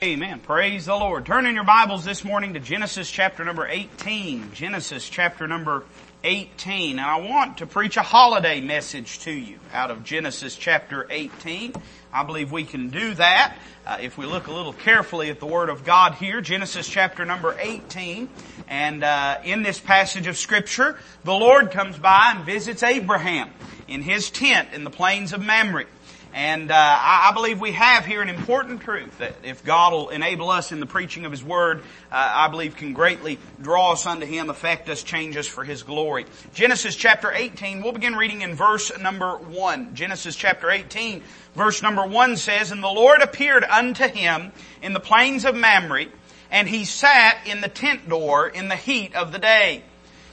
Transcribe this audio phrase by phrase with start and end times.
[0.00, 0.38] Amen.
[0.38, 1.26] Praise the Lord.
[1.26, 4.52] Turn in your Bibles this morning to Genesis chapter number 18.
[4.52, 5.82] Genesis chapter number
[6.22, 7.00] 18.
[7.00, 11.72] And I want to preach a holiday message to you out of Genesis chapter 18.
[12.12, 15.46] I believe we can do that uh, if we look a little carefully at the
[15.46, 16.40] Word of God here.
[16.40, 18.28] Genesis chapter number 18.
[18.68, 23.50] And uh, in this passage of Scripture, the Lord comes by and visits Abraham
[23.88, 25.86] in his tent in the plains of Mamre.
[26.34, 30.08] And uh, I, I, believe we have here an important truth that if God will
[30.10, 31.80] enable us in the preaching of His Word,
[32.12, 35.82] uh, I believe can greatly draw us unto Him, affect us, change us for His
[35.82, 36.26] glory.
[36.52, 39.94] Genesis chapter 18, we'll begin reading in verse number 1.
[39.94, 41.22] Genesis chapter 18,
[41.54, 44.52] verse number 1 says, And the Lord appeared unto him
[44.82, 46.06] in the plains of Mamre,
[46.50, 49.82] and he sat in the tent door in the heat of the day.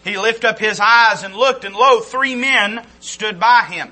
[0.04, 3.92] He lifted up his eyes and looked, and lo, three men stood by him.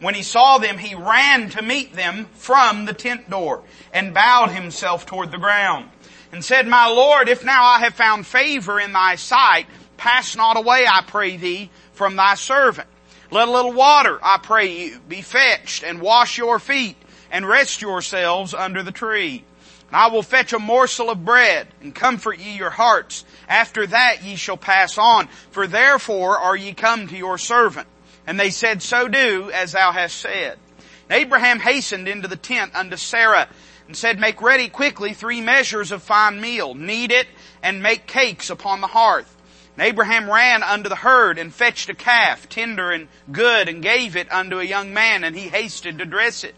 [0.00, 3.62] When he saw them, he ran to meet them from the tent door
[3.92, 5.90] and bowed himself toward the ground
[6.30, 10.56] and said, My Lord, if now I have found favor in thy sight, pass not
[10.56, 12.88] away, I pray thee, from thy servant.
[13.30, 16.96] Let a little water, I pray you, be fetched and wash your feet
[17.30, 19.44] and rest yourselves under the tree.
[19.88, 23.24] And I will fetch a morsel of bread and comfort ye your hearts.
[23.48, 27.88] After that ye shall pass on, for therefore are ye come to your servant.
[28.28, 30.58] And they said, so do as thou hast said.
[31.08, 33.48] And Abraham hastened into the tent unto Sarah
[33.86, 37.26] and said, make ready quickly three measures of fine meal, knead it
[37.62, 39.34] and make cakes upon the hearth.
[39.78, 44.14] And Abraham ran unto the herd and fetched a calf, tender and good, and gave
[44.14, 46.54] it unto a young man, and he hasted to dress it.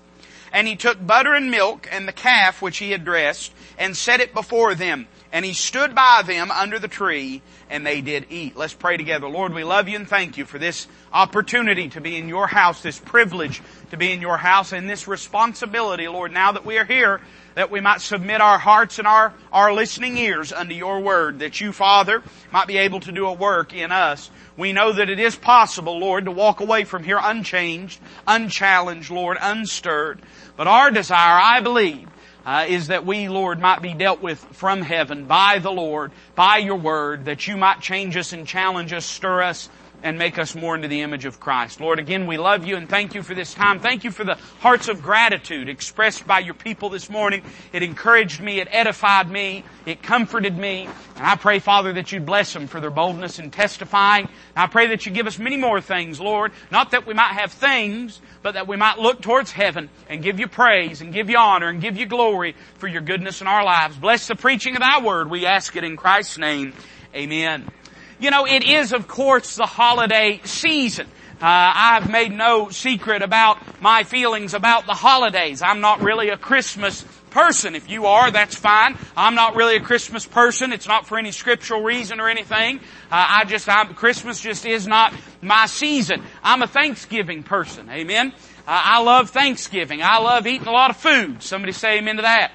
[0.53, 4.19] And he took butter and milk and the calf which he had dressed, and set
[4.19, 5.07] it before them.
[5.33, 8.57] And he stood by them under the tree, and they did eat.
[8.57, 9.29] Let's pray together.
[9.29, 12.83] Lord, we love you and thank you for this opportunity to be in your house,
[12.83, 16.85] this privilege to be in your house, and this responsibility, Lord, now that we are
[16.85, 17.21] here,
[17.55, 21.61] that we might submit our hearts and our, our listening ears unto your word, that
[21.61, 24.31] you, Father, might be able to do a work in us.
[24.57, 29.39] We know that it is possible, Lord, to walk away from here unchanged, unchallenged, Lord,
[29.41, 30.21] unstirred.
[30.57, 32.10] But our desire, I believe,
[32.45, 36.59] uh, is that we, Lord, might be dealt with from heaven by the Lord, by
[36.59, 39.69] your word, that you might change us and challenge us, stir us,
[40.03, 41.81] and make us more into the image of Christ.
[41.81, 43.81] Lord, again, we love you and thank you for this time.
[43.81, 47.43] Thank you for the hearts of gratitude expressed by your people this morning.
[47.73, 50.89] It encouraged me, it edified me, it comforted me.
[51.17, 54.25] And I pray, Father, that you'd bless them for their boldness in testifying.
[54.25, 56.53] And I pray that you give us many more things, Lord.
[56.71, 60.41] Not that we might have things, but that we might look towards heaven and give
[60.41, 63.65] you praise and give you honor and give you glory for your goodness in our
[63.65, 63.97] lives.
[63.97, 65.31] Bless the preaching of thy word.
[65.31, 66.73] We ask it in Christ's name.
[67.15, 67.71] Amen.
[68.21, 71.07] You know, it is of course the holiday season.
[71.41, 75.63] Uh, I've made no secret about my feelings about the holidays.
[75.63, 77.75] I'm not really a Christmas person.
[77.75, 78.99] If you are, that's fine.
[79.17, 80.75] I'm not really a Christmas person.
[80.75, 82.81] It's not for any scriptural reason or anything.
[83.11, 86.23] Uh, I just, I'm, Christmas just is not my season.
[86.43, 87.89] I'm a Thanksgiving person.
[87.89, 88.35] Amen.
[88.67, 90.03] Uh, I love Thanksgiving.
[90.03, 91.43] I love eating a lot of food.
[91.43, 92.53] Somebody say amen to that.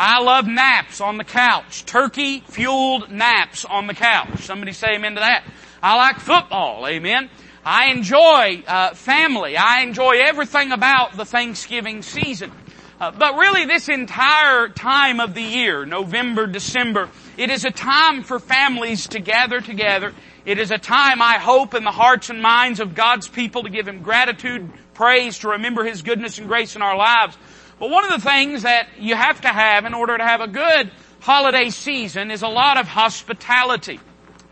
[0.00, 1.84] I love naps on the couch.
[1.84, 4.42] Turkey fueled naps on the couch.
[4.42, 5.42] Somebody say amen to that.
[5.82, 6.86] I like football.
[6.86, 7.28] Amen.
[7.64, 9.56] I enjoy uh, family.
[9.56, 12.52] I enjoy everything about the Thanksgiving season.
[13.00, 18.22] Uh, but really this entire time of the year, November, December, it is a time
[18.22, 20.14] for families to gather together.
[20.44, 23.68] It is a time, I hope, in the hearts and minds of God's people to
[23.68, 27.36] give Him gratitude, praise, to remember His goodness and grace in our lives.
[27.78, 30.48] But one of the things that you have to have in order to have a
[30.48, 30.90] good
[31.20, 34.00] holiday season is a lot of hospitality.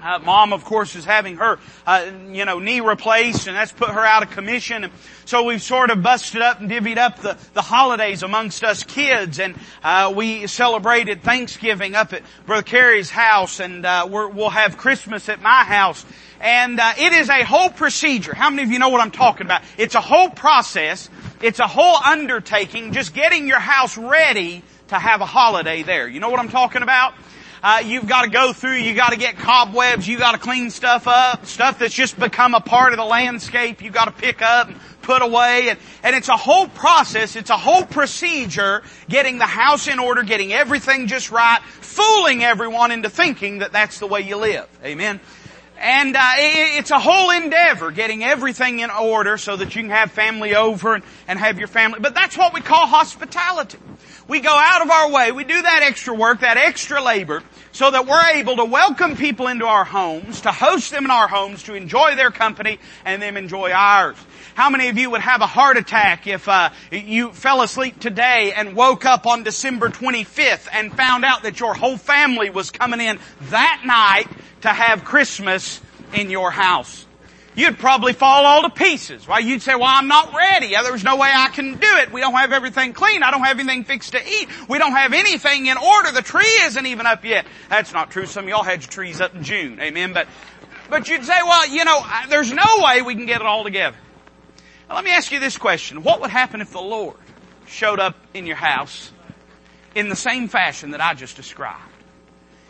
[0.00, 3.88] Uh, mom, of course, is having her, uh, you know, knee replaced, and that's put
[3.88, 4.84] her out of commission.
[4.84, 4.92] And
[5.24, 9.40] so we've sort of busted up and divvied up the, the holidays amongst us kids,
[9.40, 14.76] and uh, we celebrated Thanksgiving up at Brother Carey's house, and uh, we will have
[14.76, 16.04] Christmas at my house.
[16.40, 18.34] And uh, it is a whole procedure.
[18.34, 19.62] How many of you know what I'm talking about?
[19.78, 21.08] It's a whole process
[21.42, 26.08] it's a whole undertaking just getting your house ready to have a holiday there.
[26.08, 27.14] You know what I'm talking about?
[27.62, 30.70] Uh, you've got to go through, you got to get cobwebs, you got to clean
[30.70, 34.42] stuff up, stuff that's just become a part of the landscape, you got to pick
[34.42, 39.38] up and put away, and, and it's a whole process, it's a whole procedure, getting
[39.38, 44.06] the house in order, getting everything just right, fooling everyone into thinking that that's the
[44.06, 44.68] way you live.
[44.84, 45.18] Amen.
[45.78, 50.10] And uh, it's a whole endeavor getting everything in order so that you can have
[50.10, 52.00] family over and, and have your family.
[52.00, 53.78] But that's what we call hospitality.
[54.28, 55.32] We go out of our way.
[55.32, 57.42] We do that extra work, that extra labor,
[57.72, 61.28] so that we're able to welcome people into our homes, to host them in our
[61.28, 64.16] homes, to enjoy their company, and them enjoy ours.
[64.56, 68.54] How many of you would have a heart attack if uh, you fell asleep today
[68.56, 73.02] and woke up on December 25th and found out that your whole family was coming
[73.02, 73.18] in
[73.50, 75.82] that night to have Christmas
[76.14, 77.04] in your house?
[77.54, 79.44] You'd probably fall all to pieces, right?
[79.44, 80.68] You'd say, well, I'm not ready.
[80.68, 82.10] There's no way I can do it.
[82.10, 83.22] We don't have everything clean.
[83.22, 84.48] I don't have anything fixed to eat.
[84.70, 86.12] We don't have anything in order.
[86.12, 87.44] The tree isn't even up yet.
[87.68, 88.24] That's not true.
[88.24, 89.78] Some of y'all had your trees up in June.
[89.82, 90.14] Amen.
[90.14, 90.28] But,
[90.88, 93.96] but you'd say, well, you know, there's no way we can get it all together.
[94.88, 96.02] Now, let me ask you this question.
[96.02, 97.16] What would happen if the Lord
[97.66, 99.10] showed up in your house
[99.94, 101.80] in the same fashion that I just described?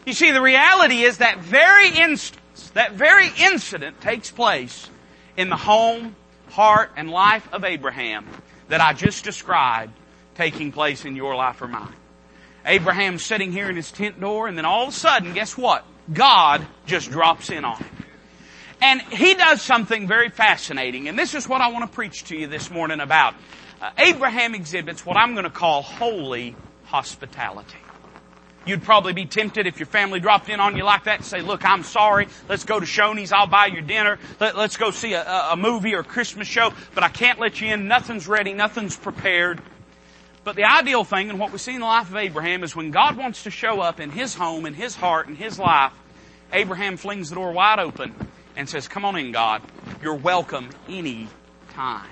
[0.06, 4.88] You see, the reality is that very instance, that very incident takes place
[5.36, 6.16] in the home,
[6.50, 8.26] heart, and life of Abraham
[8.68, 9.92] that I just described
[10.36, 11.94] taking place in your life or mine.
[12.64, 15.84] Abraham's sitting here in his tent door and then all of a sudden, guess what?
[16.12, 18.05] God just drops in on him.
[18.80, 22.36] And he does something very fascinating, and this is what I want to preach to
[22.36, 23.34] you this morning about.
[23.80, 27.78] Uh, Abraham exhibits what I'm going to call holy hospitality.
[28.66, 31.40] You'd probably be tempted if your family dropped in on you like that to say,
[31.40, 32.26] look, I'm sorry.
[32.48, 33.32] Let's go to Shoney's.
[33.32, 34.18] I'll buy your dinner.
[34.40, 37.60] Let, us go see a, a movie or a Christmas show, but I can't let
[37.60, 37.86] you in.
[37.86, 38.54] Nothing's ready.
[38.54, 39.62] Nothing's prepared.
[40.42, 42.90] But the ideal thing and what we see in the life of Abraham is when
[42.90, 45.92] God wants to show up in his home, in his heart, in his life,
[46.52, 48.14] Abraham flings the door wide open
[48.56, 49.62] and says, come on in, God.
[50.02, 51.28] You're welcome any
[51.70, 52.08] time.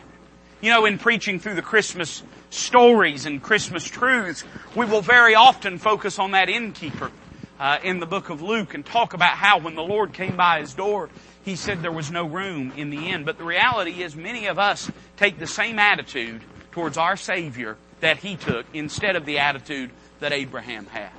[0.60, 4.44] You know, in preaching through the Christmas stories and Christmas truths,
[4.74, 7.10] we will very often focus on that innkeeper
[7.58, 10.60] uh, in the book of Luke and talk about how when the Lord came by
[10.60, 11.10] his door,
[11.44, 13.24] he said there was no room in the inn.
[13.24, 16.42] But the reality is many of us take the same attitude
[16.72, 19.90] towards our Savior that he took instead of the attitude
[20.20, 21.10] that Abraham had.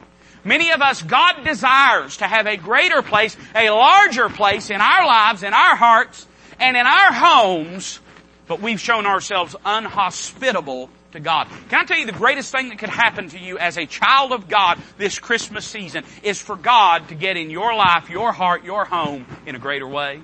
[0.46, 5.06] Many of us, God desires to have a greater place, a larger place in our
[5.06, 6.28] lives, in our hearts,
[6.60, 8.00] and in our homes,
[8.48, 11.48] but we've shown ourselves unhospitable to God.
[11.70, 14.32] Can I tell you the greatest thing that could happen to you as a child
[14.32, 18.64] of God this Christmas season is for God to get in your life, your heart,
[18.64, 20.22] your home in a greater way?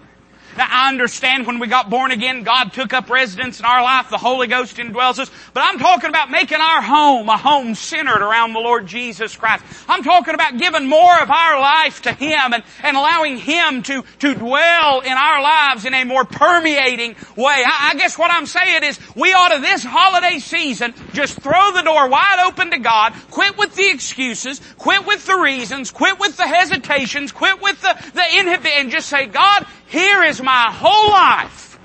[0.57, 4.09] Now I understand when we got born again, God took up residence in our life,
[4.09, 8.21] the Holy Ghost indwells us, but I'm talking about making our home a home centered
[8.21, 9.63] around the Lord Jesus Christ.
[9.87, 14.03] I'm talking about giving more of our life to Him and, and allowing Him to,
[14.19, 17.63] to dwell in our lives in a more permeating way.
[17.65, 21.71] I, I guess what I'm saying is we ought to this holiday season just throw
[21.73, 26.19] the door wide open to God, quit with the excuses, quit with the reasons, quit
[26.19, 30.71] with the hesitations, quit with the, the inhibit, and just say, God, here is my
[30.71, 31.77] whole life.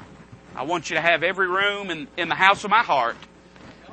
[0.54, 3.16] I want you to have every room in, in the house of my heart.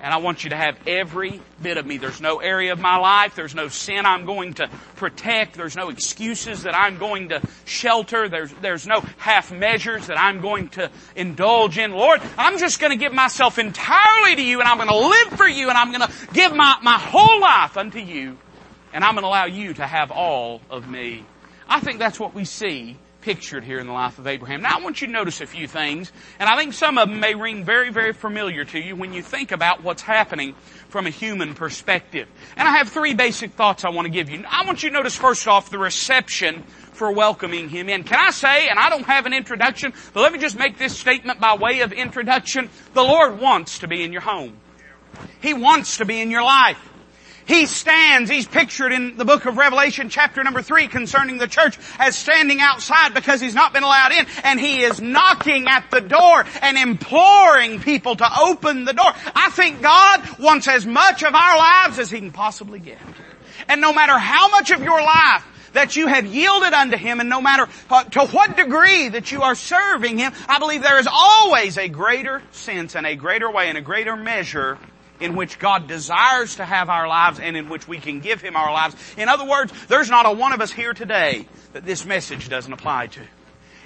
[0.04, 1.98] And I want you to have every bit of me.
[1.98, 3.36] There's no area of my life.
[3.36, 5.56] There's no sin I'm going to protect.
[5.56, 8.30] There's no excuses that I'm going to shelter.
[8.30, 11.94] There's, there's no half measures that I'm going to indulge in.
[11.94, 15.30] Lord, I'm just going to give myself entirely to you and I'm going to live
[15.39, 18.38] for you and I'm going to give my, my whole life unto you
[18.94, 21.25] and I'm going to allow you to have all of me.
[21.68, 24.61] I think that's what we see pictured here in the life of Abraham.
[24.61, 27.21] Now I want you to notice a few things, and I think some of them
[27.21, 30.55] may ring very, very familiar to you when you think about what's happening
[30.89, 32.27] from a human perspective.
[32.57, 34.43] And I have three basic thoughts I want to give you.
[34.45, 38.03] I want you to notice first off the reception for welcoming him in.
[38.03, 40.97] Can I say, and I don't have an introduction, but let me just make this
[40.97, 42.69] statement by way of introduction.
[42.93, 44.57] The Lord wants to be in your home.
[45.41, 46.92] He wants to be in your life.
[47.45, 51.77] He stands, he's pictured in the book of Revelation chapter number three concerning the church
[52.00, 56.01] as standing outside because he's not been allowed in and he is knocking at the
[56.01, 59.12] door and imploring people to open the door.
[59.35, 63.00] I think God wants as much of our lives as he can possibly get.
[63.67, 67.29] And no matter how much of your life that you have yielded unto Him and
[67.29, 71.07] no matter uh, to what degree that you are serving Him, I believe there is
[71.12, 74.77] always a greater sense and a greater way and a greater measure
[75.24, 78.58] in which God desires to have our lives and in which we can give Him
[78.58, 78.96] our lives.
[79.18, 82.74] In other words, there's not a one of us here today that this message doesn't
[82.74, 83.22] apply to.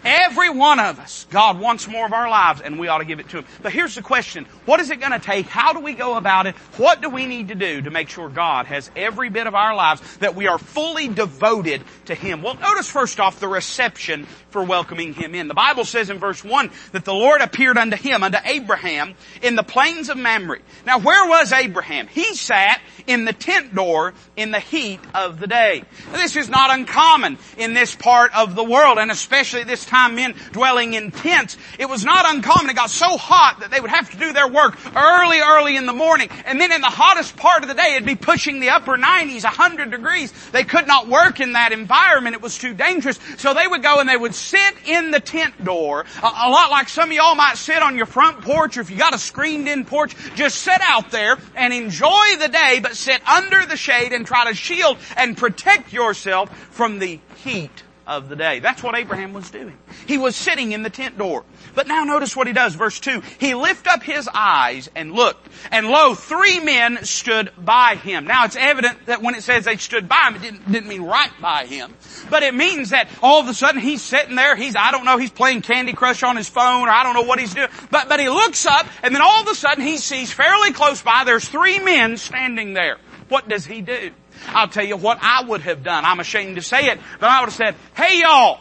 [0.03, 3.20] Every one of us, God wants more of our lives and we ought to give
[3.20, 3.46] it to Him.
[3.62, 4.46] But here's the question.
[4.65, 5.48] What is it going to take?
[5.48, 6.56] How do we go about it?
[6.77, 9.75] What do we need to do to make sure God has every bit of our
[9.75, 12.41] lives that we are fully devoted to Him?
[12.41, 15.47] Well, notice first off the reception for welcoming Him in.
[15.47, 19.55] The Bible says in verse 1 that the Lord appeared unto him, unto Abraham, in
[19.55, 20.57] the plains of Mamre.
[20.83, 22.07] Now where was Abraham?
[22.07, 25.83] He sat in the tent door in the heat of the day.
[26.07, 30.15] Now, this is not uncommon in this part of the world and especially this time
[30.15, 32.71] men dwelling in tents, it was not uncommon.
[32.71, 35.85] It got so hot that they would have to do their work early, early in
[35.85, 36.29] the morning.
[36.45, 39.43] And then in the hottest part of the day, it'd be pushing the upper 90s,
[39.43, 40.33] 100 degrees.
[40.49, 42.35] They could not work in that environment.
[42.35, 43.19] It was too dangerous.
[43.37, 46.71] So they would go and they would sit in the tent door, a, a lot
[46.71, 49.19] like some of y'all might sit on your front porch or if you got a
[49.19, 53.77] screened in porch, just sit out there and enjoy the day, but sit under the
[53.77, 58.59] shade and try to shield and protect yourself from the heat of the day.
[58.59, 59.77] That's what Abraham was doing.
[60.07, 61.43] He was sitting in the tent door.
[61.75, 63.21] But now notice what he does, verse 2.
[63.37, 68.25] He lifted up his eyes and looked, and lo, three men stood by him.
[68.25, 71.03] Now it's evident that when it says they stood by him, it didn't, didn't mean
[71.03, 71.93] right by him.
[72.29, 75.17] But it means that all of a sudden he's sitting there, he's, I don't know,
[75.17, 77.69] he's playing Candy Crush on his phone, or I don't know what he's doing.
[77.91, 81.01] But, but he looks up, and then all of a sudden he sees fairly close
[81.01, 82.97] by, there's three men standing there.
[83.27, 84.11] What does he do?
[84.47, 86.05] I'll tell you what I would have done.
[86.05, 88.59] I'm ashamed to say it, but I would have said, hey y'all,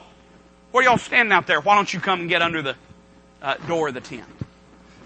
[0.72, 1.60] where y'all standing out there?
[1.60, 2.76] Why don't you come and get under the
[3.40, 4.26] uh, door of the tent?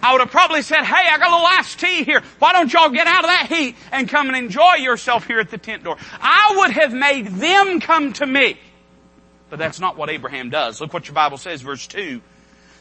[0.02, 2.22] I would have probably said, hey, I got a little iced tea here.
[2.38, 5.50] Why don't y'all get out of that heat and come and enjoy yourself here at
[5.50, 5.96] the tent door?
[6.20, 8.58] I would have made them come to me.
[9.50, 10.80] But that's not what Abraham does.
[10.80, 12.20] Look what your Bible says, verse 2.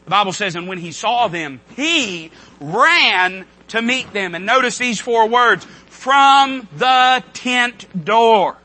[0.06, 4.34] The Bible says, and when he saw them, he ran to meet them.
[4.34, 5.68] And notice these four words
[6.00, 8.56] from the tent door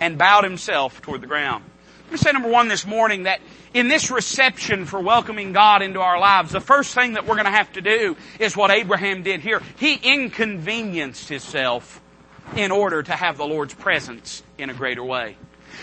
[0.00, 1.64] and bowed himself toward the ground.
[2.04, 3.40] Let me say number one this morning that
[3.74, 7.46] in this reception for welcoming God into our lives, the first thing that we're going
[7.46, 9.60] to have to do is what Abraham did here.
[9.80, 12.00] He inconvenienced himself
[12.54, 15.36] in order to have the Lord's presence in a greater way.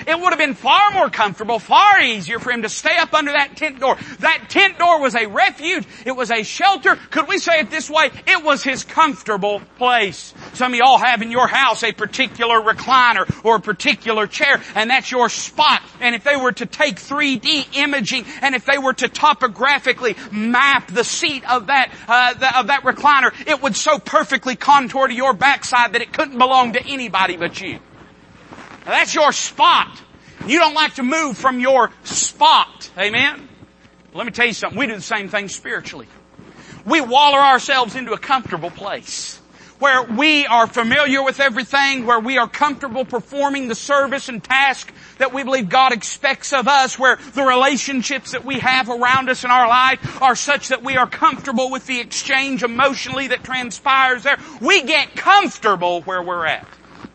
[0.08, 3.32] It would have been far more comfortable, far easier for him to stay up under
[3.32, 3.98] that tent door.
[4.20, 5.86] That tent door was a refuge.
[6.06, 6.96] It was a shelter.
[7.12, 8.12] Could we say it this way?
[8.28, 10.34] It was his comfortable place.
[10.54, 14.90] Some of y'all have in your house a particular recliner or a particular chair, and
[14.90, 15.82] that's your spot.
[16.00, 20.88] And if they were to take 3D imaging, and if they were to topographically map
[20.92, 25.14] the seat of that uh, the, of that recliner, it would so perfectly contour to
[25.14, 27.80] your backside that it couldn't belong to anybody but you.
[28.86, 30.02] Now that's your spot.
[30.46, 32.90] You don't like to move from your spot.
[32.98, 33.48] Amen?
[34.14, 34.78] Let me tell you something.
[34.78, 36.08] We do the same thing spiritually.
[36.86, 39.40] We waller ourselves into a comfortable place
[39.80, 44.94] where we are familiar with everything, where we are comfortable performing the service and task
[45.18, 49.44] that we believe God expects of us, where the relationships that we have around us
[49.44, 54.24] in our life are such that we are comfortable with the exchange emotionally that transpires
[54.24, 54.38] there.
[54.62, 56.68] We get comfortable where we're at.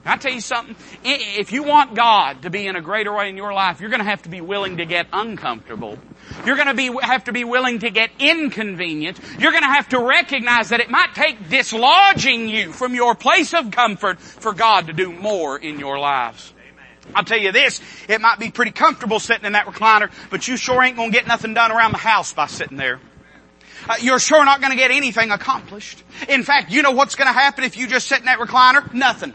[0.09, 0.75] Can I tell you something?
[1.05, 4.01] If you want God to be in a greater way in your life, you're going
[4.01, 5.99] to have to be willing to get uncomfortable.
[6.47, 9.21] You're going to be, have to be willing to get inconvenient.
[9.39, 13.53] You're going to have to recognize that it might take dislodging you from your place
[13.53, 16.55] of comfort for God to do more in your lives.
[17.15, 20.57] I'll tell you this, it might be pretty comfortable sitting in that recliner, but you
[20.57, 22.99] sure ain't gonna get nothing done around the house by sitting there.
[23.87, 26.03] Uh, you're sure not gonna get anything accomplished.
[26.31, 28.91] In fact, you know what's gonna happen if you just sit in that recliner?
[28.95, 29.35] Nothing.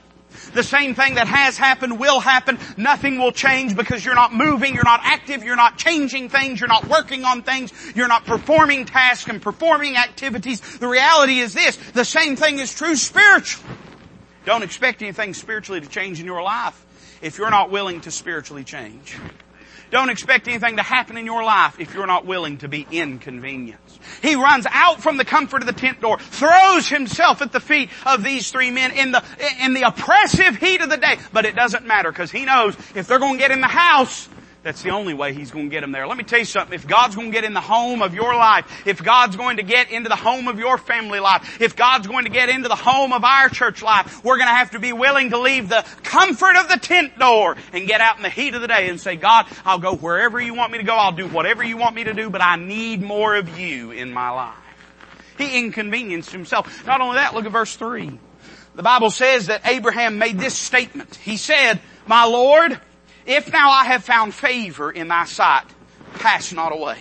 [0.54, 2.60] The same thing that has happened will happen.
[2.78, 6.70] Nothing will change because you're not moving, you're not active, you're not changing things, you're
[6.70, 10.62] not working on things, you're not performing tasks and performing activities.
[10.78, 13.68] The reality is this, the same thing is true spiritually.
[14.46, 16.86] Don't expect anything spiritually to change in your life
[17.22, 19.18] if you're not willing to spiritually change.
[19.94, 24.00] Don't expect anything to happen in your life if you're not willing to be inconvenienced.
[24.24, 27.92] He runs out from the comfort of the tent door, throws himself at the feet
[28.04, 29.24] of these three men in the,
[29.62, 31.20] in the oppressive heat of the day.
[31.32, 34.28] But it doesn't matter because he knows if they're going to get in the house,
[34.64, 36.08] that's the only way He's going to get them there.
[36.08, 36.74] Let me tell you something.
[36.74, 39.64] If God's going to get in the home of your life, if God's going to
[39.64, 42.76] get into the home of your family life, if God's going to get into the
[42.76, 45.86] home of our church life, we're going to have to be willing to leave the
[46.04, 49.00] comfort of the tent door and get out in the heat of the day and
[49.00, 50.96] say, God, I'll go wherever you want me to go.
[50.96, 54.14] I'll do whatever you want me to do, but I need more of you in
[54.14, 54.56] my life.
[55.38, 56.86] He inconvenienced himself.
[56.86, 58.18] Not only that, look at verse 3.
[58.76, 61.16] The Bible says that Abraham made this statement.
[61.16, 62.80] He said, My Lord,
[63.26, 65.66] if now I have found favor in thy sight,
[66.16, 67.00] pass not away.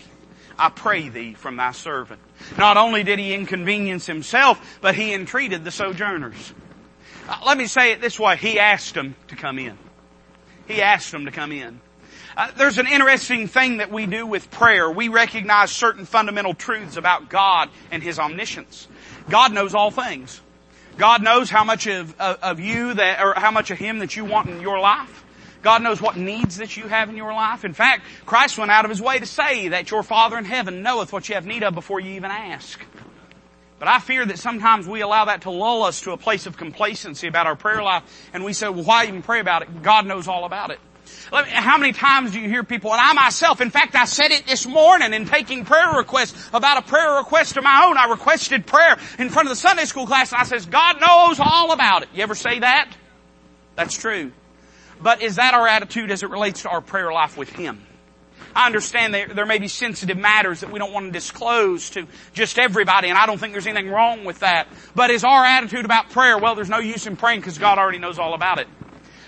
[0.58, 2.20] I pray thee from thy servant.
[2.56, 6.52] Not only did he inconvenience himself, but he entreated the sojourners.
[7.28, 8.36] Uh, let me say it this way.
[8.36, 9.78] He asked them to come in.
[10.66, 11.80] He asked them to come in.
[12.36, 14.90] Uh, there's an interesting thing that we do with prayer.
[14.90, 18.88] We recognize certain fundamental truths about God and His omniscience.
[19.28, 20.40] God knows all things.
[20.96, 24.16] God knows how much of, of, of you that, or how much of Him that
[24.16, 25.21] you want in your life.
[25.62, 27.64] God knows what needs that you have in your life.
[27.64, 30.82] In fact, Christ went out of His way to say that your Father in heaven
[30.82, 32.84] knoweth what you have need of before you even ask.
[33.78, 36.56] But I fear that sometimes we allow that to lull us to a place of
[36.56, 39.82] complacency about our prayer life and we say, well, why even pray about it?
[39.82, 40.78] God knows all about it.
[41.32, 44.30] Me, how many times do you hear people, and I myself, in fact I said
[44.30, 47.96] it this morning in taking prayer requests about a prayer request of my own.
[47.96, 51.40] I requested prayer in front of the Sunday school class and I says, God knows
[51.40, 52.10] all about it.
[52.14, 52.88] You ever say that?
[53.74, 54.30] That's true.
[55.02, 57.86] But is that our attitude as it relates to our prayer life with Him?
[58.54, 62.06] I understand there, there may be sensitive matters that we don't want to disclose to
[62.34, 64.68] just everybody, and I don't think there's anything wrong with that.
[64.94, 67.98] But is our attitude about prayer, well, there's no use in praying because God already
[67.98, 68.68] knows all about it.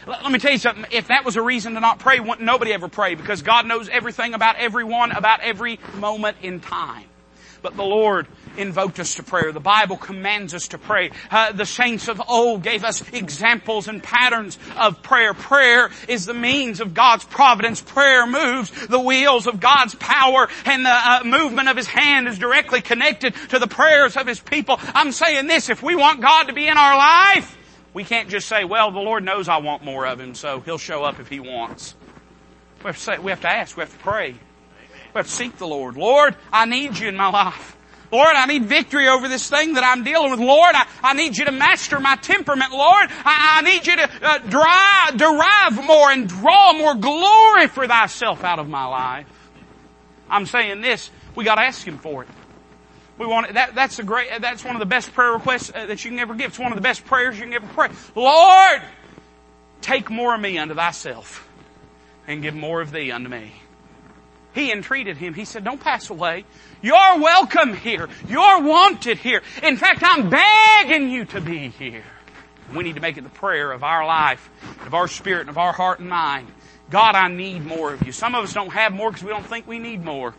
[0.07, 0.85] Let me tell you something.
[0.91, 4.35] If that was a reason to not pray, nobody ever pray because God knows everything
[4.35, 7.07] about everyone, about every moment in time.
[7.63, 9.53] But the Lord invoked us to prayer.
[9.53, 11.11] The Bible commands us to pray.
[11.31, 15.35] Uh, the saints of old gave us examples and patterns of prayer.
[15.35, 17.81] Prayer is the means of God's providence.
[17.81, 22.39] Prayer moves the wheels of God's power and the uh, movement of His hand is
[22.39, 24.79] directly connected to the prayers of His people.
[24.95, 27.57] I'm saying this, if we want God to be in our life,
[27.93, 30.79] we can't just say, well, the Lord knows I want more of Him, so He'll
[30.79, 31.95] show up if He wants.
[32.83, 34.33] We have to, say, we have to ask, we have to pray.
[34.33, 35.97] We have to seek the Lord.
[35.97, 37.77] Lord, I need you in my life.
[38.15, 40.39] Lord, I need victory over this thing that I'm dealing with.
[40.39, 42.71] Lord, I, I need you to master my temperament.
[42.71, 47.89] Lord, I, I need you to uh, drive, derive more and draw more glory for
[47.89, 49.27] thyself out of my life.
[50.31, 52.29] I'm saying this, we gotta ask Him for it.
[53.19, 53.75] We want that.
[53.75, 54.29] That's a great.
[54.41, 56.51] That's one of the best prayer requests uh, that you can ever give.
[56.51, 57.89] It's one of the best prayers you can ever pray.
[58.15, 58.83] Lord,
[59.81, 61.49] take more of me unto Thyself,
[62.29, 63.53] and give more of Thee unto me.
[64.55, 65.35] He entreated him.
[65.35, 66.45] He said, don't pass away.
[66.85, 68.11] You're welcome here.
[68.29, 69.41] You're wanted here.
[69.63, 72.05] In fact, I'm begging you to be here.
[72.75, 74.51] We need to make it the prayer of our life,
[74.85, 76.47] of our spirit, and of our heart and mind.
[76.91, 78.13] God, I need more of you.
[78.13, 80.35] Some of us don't have more because we don't think we need more.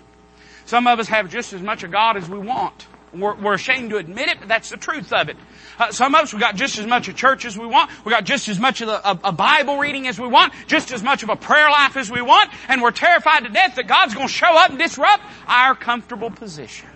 [0.65, 2.85] Some of us have just as much of God as we want.
[3.19, 5.37] We're, we're ashamed to admit it, but that's the truth of it.
[5.79, 7.91] Uh, some of us, we got just as much of church as we want.
[8.05, 10.53] We got just as much of a, a, a Bible reading as we want.
[10.67, 12.49] Just as much of a prayer life as we want.
[12.67, 16.29] And we're terrified to death that God's going to show up and disrupt our comfortable
[16.29, 16.89] position.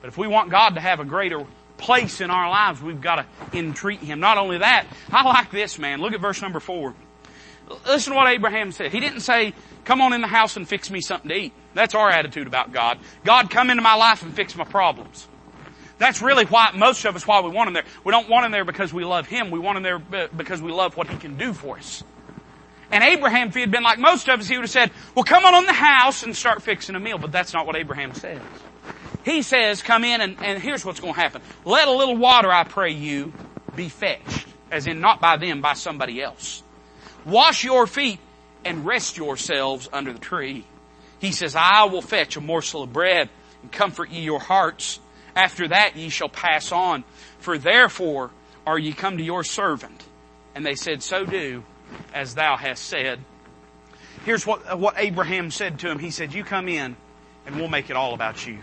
[0.00, 1.46] But if we want God to have a greater
[1.76, 3.26] place in our lives, we've got to
[3.58, 4.20] entreat Him.
[4.20, 6.00] Not only that, I like this man.
[6.00, 6.94] Look at verse number four.
[7.86, 8.92] Listen to what Abraham said.
[8.92, 11.52] He didn't say, come on in the house and fix me something to eat.
[11.74, 12.98] That's our attitude about God.
[13.24, 15.26] God, come into my life and fix my problems.
[15.98, 17.84] That's really why, most of us, why we want Him there.
[18.04, 19.50] We don't want Him there because we love Him.
[19.50, 22.02] We want Him there because we love what He can do for us.
[22.92, 25.24] And Abraham, if he had been like most of us, he would have said, well
[25.24, 27.16] come on in the house and start fixing a meal.
[27.16, 28.40] But that's not what Abraham says.
[29.24, 31.40] He says, come in and, and here's what's going to happen.
[31.64, 33.32] Let a little water, I pray you,
[33.74, 34.46] be fetched.
[34.70, 36.62] As in not by them, by somebody else.
[37.24, 38.18] Wash your feet
[38.64, 40.64] and rest yourselves under the tree.
[41.20, 43.28] He says, I will fetch a morsel of bread
[43.62, 45.00] and comfort ye your hearts.
[45.34, 47.04] After that ye shall pass on.
[47.38, 48.30] For therefore
[48.66, 50.04] are ye come to your servant.
[50.54, 51.64] And they said, so do
[52.12, 53.20] as thou hast said.
[54.24, 55.98] Here's what, what Abraham said to him.
[55.98, 56.96] He said, you come in
[57.46, 58.58] and we'll make it all about you.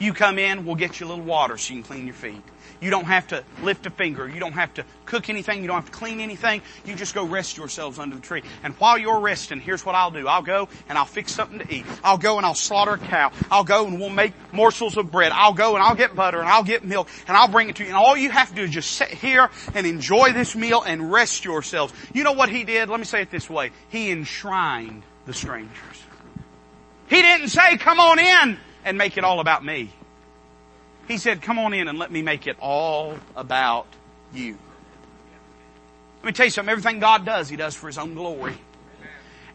[0.00, 2.42] You come in, we'll get you a little water so you can clean your feet.
[2.80, 4.26] You don't have to lift a finger.
[4.26, 5.60] You don't have to cook anything.
[5.60, 6.62] You don't have to clean anything.
[6.86, 8.42] You just go rest yourselves under the tree.
[8.62, 10.26] And while you're resting, here's what I'll do.
[10.26, 11.84] I'll go and I'll fix something to eat.
[12.02, 13.32] I'll go and I'll slaughter a cow.
[13.50, 15.32] I'll go and we'll make morsels of bread.
[15.34, 17.82] I'll go and I'll get butter and I'll get milk and I'll bring it to
[17.82, 17.90] you.
[17.90, 21.12] And all you have to do is just sit here and enjoy this meal and
[21.12, 21.92] rest yourselves.
[22.14, 22.88] You know what he did?
[22.88, 23.72] Let me say it this way.
[23.90, 25.76] He enshrined the strangers.
[27.08, 29.90] He didn't say, come on in and make it all about me.
[31.08, 33.86] He said, come on in and let me make it all about
[34.32, 34.56] you.
[36.18, 36.70] Let me tell you something.
[36.70, 38.56] Everything God does, He does for His own glory.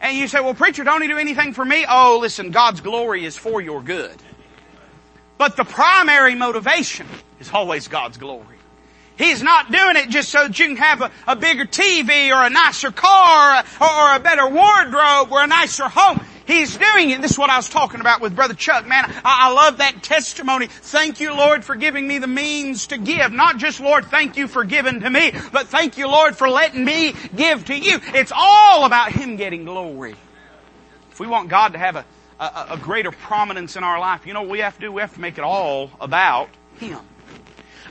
[0.00, 1.86] And you say, well preacher, don't He do anything for me?
[1.88, 4.16] Oh, listen, God's glory is for your good.
[5.38, 7.06] But the primary motivation
[7.40, 8.55] is always God's glory.
[9.16, 12.44] He's not doing it just so that you can have a, a bigger TV or
[12.44, 16.20] a nicer car or, or a better wardrobe or a nicer home.
[16.46, 17.20] He's doing it.
[17.20, 18.86] This is what I was talking about with Brother Chuck.
[18.86, 20.68] Man, I, I love that testimony.
[20.68, 23.32] Thank you, Lord, for giving me the means to give.
[23.32, 26.84] Not just, Lord, thank you for giving to me, but thank you, Lord, for letting
[26.84, 27.98] me give to you.
[28.14, 30.14] It's all about Him getting glory.
[31.10, 32.04] If we want God to have a,
[32.38, 34.92] a, a greater prominence in our life, you know what we have to do?
[34.92, 36.48] We have to make it all about
[36.78, 37.00] Him.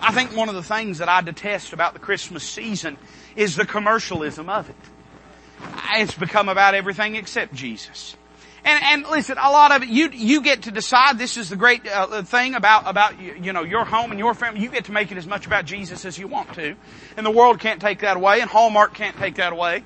[0.06, 2.98] I think one of the things that I detest about the Christmas season
[3.36, 4.76] is the commercialism of it.
[5.94, 8.16] It's become about everything except Jesus.
[8.64, 11.56] And, and listen, a lot of it, you, you get to decide, this is the
[11.56, 14.92] great uh, thing about, about, you know, your home and your family, you get to
[14.92, 16.76] make it as much about Jesus as you want to.
[17.18, 19.84] And the world can't take that away, and Hallmark can't take that away.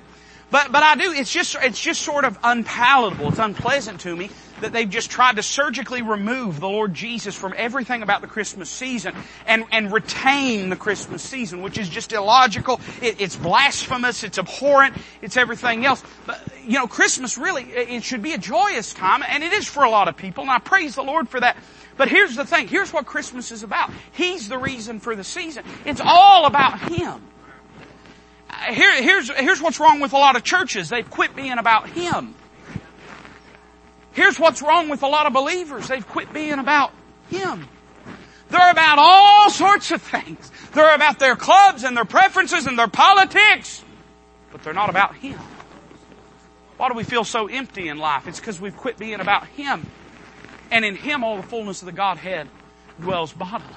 [0.50, 4.28] But, but I do, it's just, it's just sort of unpalatable, it's unpleasant to me
[4.60, 8.70] that they've just tried to surgically remove the Lord Jesus from everything about the Christmas
[8.70, 9.14] season
[9.46, 12.80] and, and retain the Christmas season, which is just illogical.
[13.02, 14.24] It, it's blasphemous.
[14.24, 14.96] It's abhorrent.
[15.22, 16.02] It's everything else.
[16.26, 19.84] But, you know, Christmas really, it should be a joyous time, and it is for
[19.84, 21.56] a lot of people, and I praise the Lord for that.
[21.96, 22.68] But here's the thing.
[22.68, 23.90] Here's what Christmas is about.
[24.12, 25.64] He's the reason for the season.
[25.84, 27.20] It's all about Him.
[28.48, 30.88] Uh, here, here's, here's what's wrong with a lot of churches.
[30.88, 32.34] They've quit being about Him.
[34.12, 35.88] Here's what's wrong with a lot of believers.
[35.88, 36.92] They've quit being about
[37.28, 37.68] Him.
[38.48, 40.50] They're about all sorts of things.
[40.72, 43.84] They're about their clubs and their preferences and their politics.
[44.50, 45.38] But they're not about Him.
[46.76, 48.26] Why do we feel so empty in life?
[48.26, 49.86] It's because we've quit being about Him.
[50.72, 52.48] And in Him all the fullness of the Godhead
[53.00, 53.68] dwells bodily.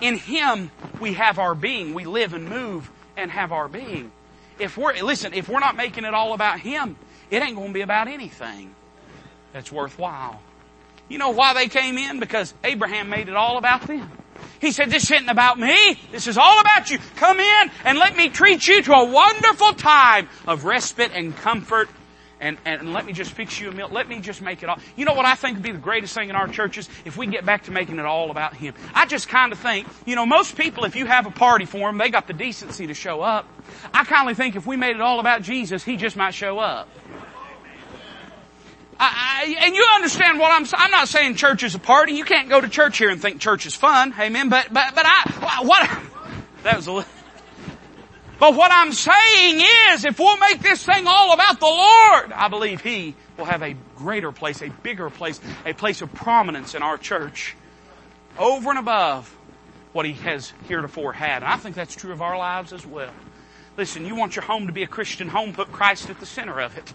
[0.00, 1.94] In Him we have our being.
[1.94, 4.12] We live and move and have our being.
[4.60, 6.96] If we're, listen, if we're not making it all about Him,
[7.28, 8.75] it ain't going to be about anything
[9.52, 10.40] that's worthwhile.
[11.08, 12.20] You know why they came in?
[12.20, 14.10] Because Abraham made it all about them.
[14.60, 15.98] He said, this isn't about me.
[16.10, 16.98] This is all about you.
[17.16, 21.88] Come in and let me treat you to a wonderful time of respite and comfort
[22.38, 23.88] and, and let me just fix you a meal.
[23.90, 24.78] Let me just make it all.
[24.94, 26.88] You know what I think would be the greatest thing in our churches?
[27.04, 28.74] If we get back to making it all about Him.
[28.94, 31.88] I just kind of think, you know, most people, if you have a party for
[31.88, 33.48] them, they got the decency to show up.
[33.92, 36.58] I kind of think if we made it all about Jesus, He just might show
[36.58, 36.88] up.
[38.98, 42.12] I, and you understand what I'm I'm not saying church is a party.
[42.12, 44.14] You can't go to church here and think church is fun.
[44.18, 44.48] Amen.
[44.48, 45.90] But, but, but I, what,
[46.62, 47.10] that was a little,
[48.38, 52.48] but what I'm saying is, if we'll make this thing all about the Lord, I
[52.48, 56.82] believe He will have a greater place, a bigger place, a place of prominence in
[56.82, 57.56] our church
[58.38, 59.34] over and above
[59.92, 61.42] what He has heretofore had.
[61.42, 63.12] And I think that's true of our lives as well.
[63.78, 66.60] Listen, you want your home to be a Christian home, put Christ at the center
[66.60, 66.92] of it.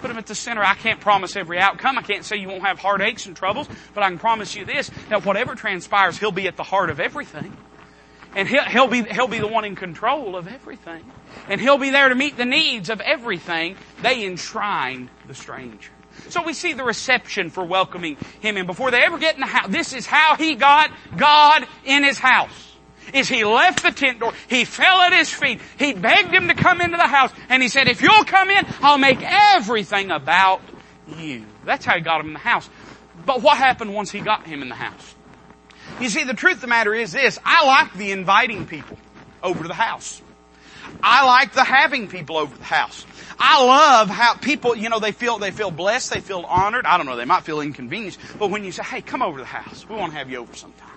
[0.00, 0.62] Put Him at the center.
[0.62, 1.98] I can't promise every outcome.
[1.98, 4.90] I can't say you won't have heartaches and troubles, but I can promise you this,
[5.08, 7.56] that whatever transpires, He'll be at the heart of everything.
[8.34, 11.04] And he'll, he'll, be, he'll be the one in control of everything.
[11.48, 13.76] And he'll be there to meet the needs of everything.
[14.02, 15.90] They enshrine the stranger.
[16.28, 18.66] So we see the reception for welcoming him in.
[18.66, 22.18] Before they ever get in the house, this is how he got God in his
[22.18, 22.69] house.
[23.14, 26.54] Is he left the tent door, he fell at his feet, he begged him to
[26.54, 30.60] come into the house, and he said, if you'll come in, I'll make everything about
[31.16, 31.44] you.
[31.64, 32.68] That's how he got him in the house.
[33.26, 35.14] But what happened once he got him in the house?
[36.00, 37.38] You see, the truth of the matter is this.
[37.44, 38.98] I like the inviting people
[39.42, 40.22] over to the house.
[41.02, 43.06] I like the having people over the house.
[43.38, 46.84] I love how people, you know, they feel, they feel blessed, they feel honored.
[46.84, 49.42] I don't know, they might feel inconvenienced, but when you say, hey, come over to
[49.42, 50.88] the house, we want to have you over sometime.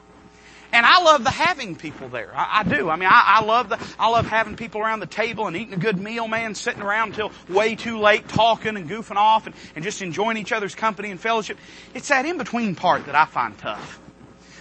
[0.73, 2.31] And I love the having people there.
[2.35, 2.89] I, I do.
[2.89, 5.75] I mean, I, I, love the, I love having people around the table and eating
[5.75, 9.55] a good meal, man, sitting around until way too late talking and goofing off and,
[9.75, 11.59] and just enjoying each other's company and fellowship.
[11.93, 13.99] It's that in-between part that I find tough.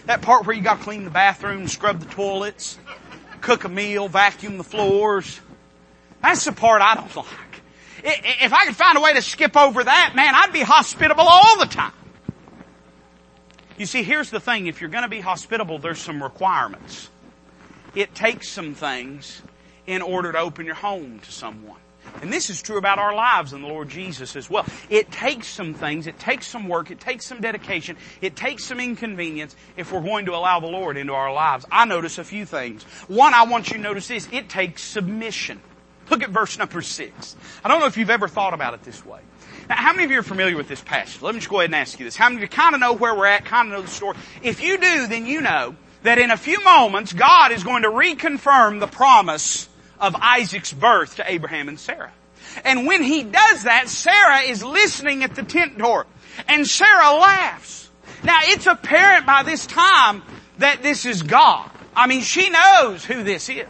[0.04, 2.78] That part where you got to clean the bathroom, scrub the toilets,
[3.40, 5.40] cook a meal, vacuum the floors.
[6.20, 7.26] That's the part I don't like.
[8.04, 11.58] If I could find a way to skip over that, man, I'd be hospitable all
[11.58, 11.92] the time.
[13.82, 14.68] You see, here's the thing.
[14.68, 17.10] If you're going to be hospitable, there's some requirements.
[17.96, 19.42] It takes some things
[19.88, 21.80] in order to open your home to someone.
[22.20, 24.64] And this is true about our lives and the Lord Jesus as well.
[24.88, 28.78] It takes some things, it takes some work, it takes some dedication, it takes some
[28.78, 31.66] inconvenience if we're going to allow the Lord into our lives.
[31.72, 32.84] I notice a few things.
[33.08, 34.28] One, I want you to notice this.
[34.30, 35.60] It takes submission.
[36.08, 37.34] Look at verse number six.
[37.64, 39.18] I don't know if you've ever thought about it this way.
[39.68, 41.22] Now, how many of you are familiar with this passage?
[41.22, 42.16] Let me just go ahead and ask you this.
[42.16, 44.16] How many of you kind of know where we're at, kind of know the story?
[44.42, 47.90] If you do, then you know that in a few moments, God is going to
[47.90, 49.68] reconfirm the promise
[50.00, 52.12] of Isaac's birth to Abraham and Sarah.
[52.64, 56.06] And when he does that, Sarah is listening at the tent door.
[56.48, 57.88] And Sarah laughs.
[58.24, 60.22] Now it's apparent by this time
[60.58, 61.70] that this is God.
[61.94, 63.66] I mean, she knows who this is.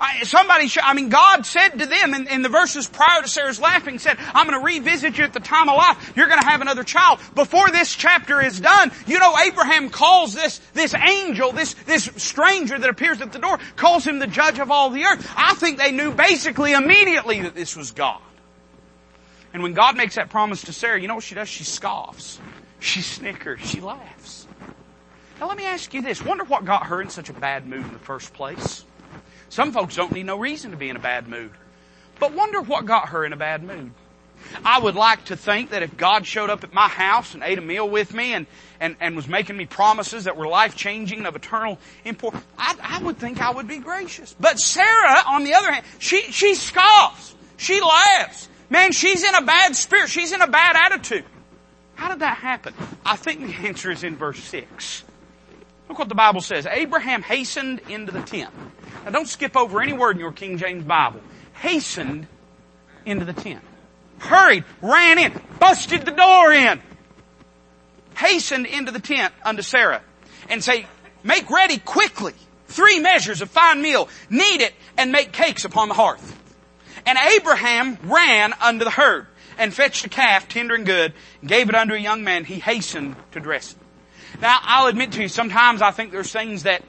[0.00, 3.60] I, somebody, I mean, God said to them in, in, the verses prior to Sarah's
[3.60, 6.12] laughing, said, I'm going to revisit you at the time of life.
[6.16, 7.20] You're going to have another child.
[7.34, 12.78] Before this chapter is done, you know, Abraham calls this, this angel, this, this stranger
[12.78, 15.30] that appears at the door, calls him the judge of all the earth.
[15.36, 18.20] I think they knew basically immediately that this was God.
[19.52, 21.48] And when God makes that promise to Sarah, you know what she does?
[21.48, 22.38] She scoffs.
[22.80, 23.60] She snickers.
[23.60, 24.46] She laughs.
[25.40, 26.24] Now let me ask you this.
[26.24, 28.84] Wonder what got her in such a bad mood in the first place?
[29.48, 31.50] Some folks don't need no reason to be in a bad mood.
[32.18, 33.92] But wonder what got her in a bad mood.
[34.64, 37.58] I would like to think that if God showed up at my house and ate
[37.58, 38.46] a meal with me and,
[38.80, 43.02] and, and was making me promises that were life changing of eternal import, I, I
[43.02, 44.34] would think I would be gracious.
[44.38, 47.34] But Sarah, on the other hand, she, she scoffs.
[47.56, 48.48] She laughs.
[48.70, 50.10] Man, she's in a bad spirit.
[50.10, 51.24] She's in a bad attitude.
[51.94, 52.74] How did that happen?
[53.04, 55.04] I think the answer is in verse 6.
[55.88, 56.66] Look what the Bible says.
[56.66, 58.50] Abraham hastened into the tent.
[59.08, 61.22] Now don't skip over any word in your King James Bible.
[61.54, 62.26] Hastened
[63.06, 63.64] into the tent.
[64.18, 66.82] Hurried, ran in, busted the door in.
[68.14, 70.02] Hastened into the tent unto Sarah
[70.50, 70.86] and say,
[71.22, 72.34] make ready quickly
[72.66, 76.38] three measures of fine meal, knead it and make cakes upon the hearth.
[77.06, 81.70] And Abraham ran unto the herd and fetched a calf tender and good and gave
[81.70, 82.44] it unto a young man.
[82.44, 84.40] He hastened to dress it.
[84.42, 86.82] Now, I'll admit to you, sometimes I think there's things that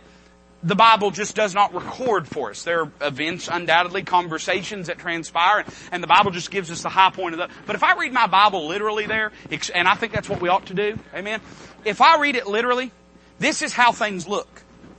[0.61, 2.63] the Bible just does not record for us.
[2.63, 7.11] There are events, undoubtedly, conversations that transpire, and the Bible just gives us the high
[7.11, 9.31] point of the, but if I read my Bible literally there,
[9.73, 11.41] and I think that's what we ought to do, amen,
[11.85, 12.91] if I read it literally,
[13.39, 14.49] this is how things look.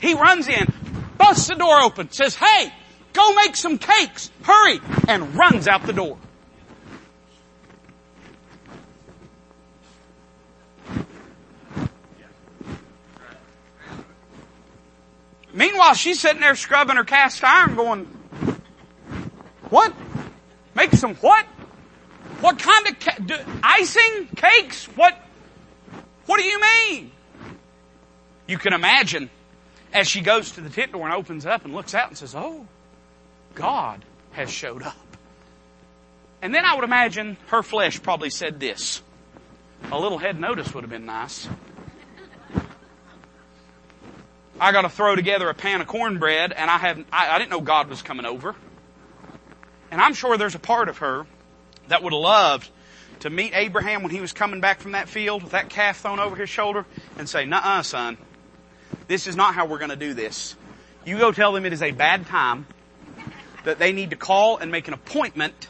[0.01, 0.73] He runs in,
[1.19, 2.73] busts the door open, says, hey,
[3.13, 6.17] go make some cakes, hurry, and runs out the door.
[15.53, 18.05] Meanwhile, she's sitting there scrubbing her cast iron going,
[19.69, 19.93] what?
[20.75, 21.47] Make some what?
[22.41, 24.29] What kind of ca- do, icing?
[24.37, 24.87] Cakes?
[24.97, 25.17] What?
[26.27, 27.13] What do you mean?
[28.47, 29.31] You can imagine
[29.93, 32.35] as she goes to the tent door and opens up and looks out and says,
[32.35, 32.67] oh,
[33.55, 34.97] God has showed up.
[36.43, 39.03] And then I would imagine her flesh probably said this.
[39.93, 41.49] A little head notice would have been nice.
[44.61, 47.51] I got to throw together a pan of cornbread, and I have I, I didn't
[47.51, 48.55] know God was coming over.
[49.91, 51.27] And I'm sure there's a part of her
[51.89, 52.71] that would have loved
[53.21, 56.21] to meet Abraham when he was coming back from that field with that calf thrown
[56.21, 56.85] over his shoulder
[57.19, 58.19] and say, "Nuh-uh, son,
[59.09, 60.57] this is not how we're going to do this.
[61.07, 62.67] You go tell them it is a bad time,
[63.65, 65.69] that they need to call and make an appointment,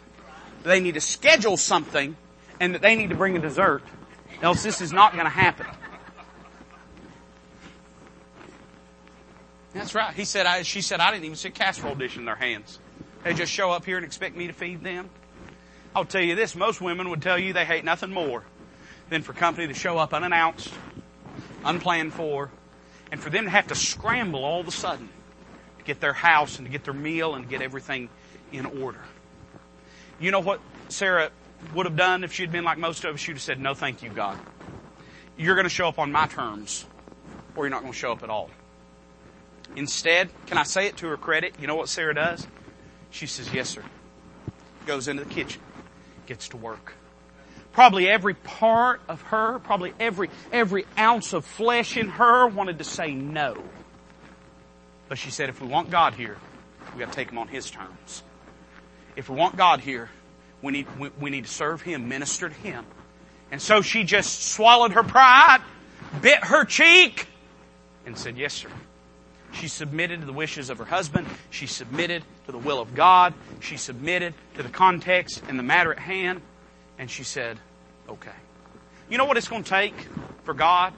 [0.64, 2.16] they need to schedule something,
[2.59, 3.85] and that they need to bring a dessert,
[4.42, 5.66] else this is not going to happen."
[9.72, 10.14] That's right.
[10.14, 12.78] He said, I, she said, I didn't even see a casserole dish in their hands.
[13.22, 15.11] They just show up here and expect me to feed them.
[15.94, 18.44] I'll tell you this, most women would tell you they hate nothing more
[19.09, 20.72] than for company to show up unannounced,
[21.64, 22.50] unplanned for,
[23.11, 25.09] and for them to have to scramble all of a sudden
[25.78, 28.09] to get their house and to get their meal and to get everything
[28.52, 29.00] in order.
[30.20, 31.30] You know what Sarah
[31.74, 33.20] would have done if she'd been like most of us?
[33.20, 34.38] She'd have said, no thank you, God.
[35.37, 36.85] You're going to show up on my terms
[37.56, 38.50] or you're not going to show up at all.
[39.76, 41.54] Instead, can I say it to her credit?
[41.61, 42.46] You know what Sarah does?
[43.11, 43.83] She says, yes, sir.
[44.87, 45.61] Goes into the kitchen,
[46.26, 46.94] gets to work.
[47.72, 52.85] Probably every part of her, probably every, every ounce of flesh in her wanted to
[52.85, 53.56] say no.
[55.09, 56.37] But she said, if we want God here,
[56.94, 58.22] we gotta take Him on His terms.
[59.16, 60.09] If we want God here,
[60.62, 62.85] we need, we, we need to serve Him, minister to Him.
[63.52, 65.61] And so she just swallowed her pride,
[66.20, 67.26] bit her cheek,
[68.06, 68.68] and said, yes, sir.
[69.52, 71.26] She submitted to the wishes of her husband.
[71.50, 73.34] She submitted to the will of God.
[73.60, 76.40] She submitted to the context and the matter at hand.
[76.98, 77.58] And she said,
[78.08, 78.30] okay.
[79.08, 79.94] You know what it's going to take
[80.44, 80.92] for God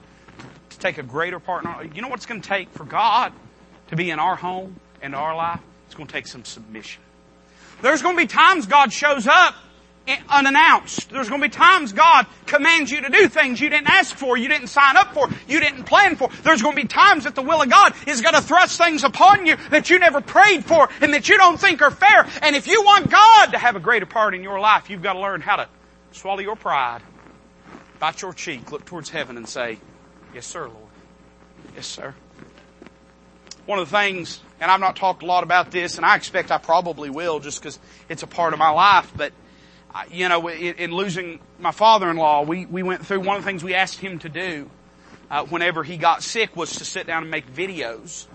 [0.69, 2.83] to take a greater part in our, you know what it's going to take for
[2.83, 3.33] God
[3.87, 5.59] to be in our home and our life?
[5.87, 7.01] It's going to take some submission.
[7.81, 9.55] There's going to be times God shows up
[10.29, 11.09] unannounced.
[11.09, 14.37] There's going to be times God commands you to do things you didn't ask for,
[14.37, 16.29] you didn't sign up for, you didn't plan for.
[16.43, 19.03] There's going to be times that the will of God is going to thrust things
[19.03, 22.27] upon you that you never prayed for and that you don't think are fair.
[22.41, 25.13] And if you want God to have a greater part in your life, you've got
[25.13, 25.69] to learn how to
[26.11, 27.01] swallow your pride,
[27.99, 29.79] bite your cheek, look towards heaven and say,
[30.33, 30.77] Yes, sir, Lord.
[31.75, 32.15] Yes, sir.
[33.67, 36.51] One of the things, and I've not talked a lot about this, and I expect
[36.51, 39.31] I probably will just because it's a part of my life, but
[40.09, 43.63] you know, in, in, losing my father-in-law, we, we went through one of the things
[43.63, 44.69] we asked him to do
[45.29, 48.25] uh, whenever he got sick was to sit down and make videos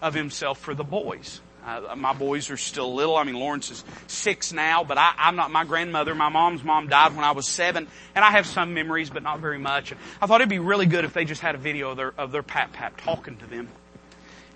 [0.00, 1.40] of himself for the boys.
[1.64, 3.16] Uh, my boys are still little.
[3.16, 6.14] I mean, Lawrence is six now, but I, I'm not my grandmother.
[6.14, 9.40] My mom's mom died when I was seven, and I have some memories, but not
[9.40, 9.92] very much.
[10.22, 12.32] I thought it'd be really good if they just had a video of their of
[12.32, 13.68] their pap pap talking to them.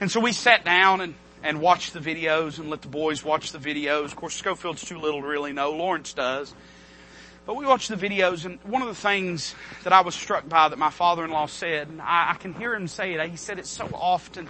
[0.00, 3.52] And so we sat down and and watch the videos and let the boys watch
[3.52, 4.06] the videos.
[4.06, 5.72] Of course, Schofield's too little to really know.
[5.72, 6.54] Lawrence does.
[7.44, 10.68] But we watched the videos and one of the things that I was struck by
[10.68, 13.66] that my father-in-law said, and I, I can hear him say it, he said it
[13.66, 14.48] so often,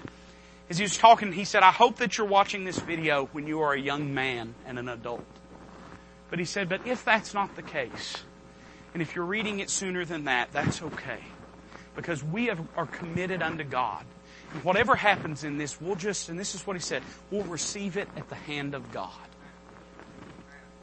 [0.69, 3.63] as he was talking, he said, I hope that you're watching this video when you
[3.63, 5.25] are a young man and an adult.
[6.29, 8.25] But he said, but if that's not the case,
[8.93, 11.21] and if you're reading it sooner than that, that's okay.
[11.97, 14.05] Because we have, are committed unto God
[14.63, 18.09] whatever happens in this, we'll just, and this is what he said, we'll receive it
[18.17, 19.11] at the hand of God.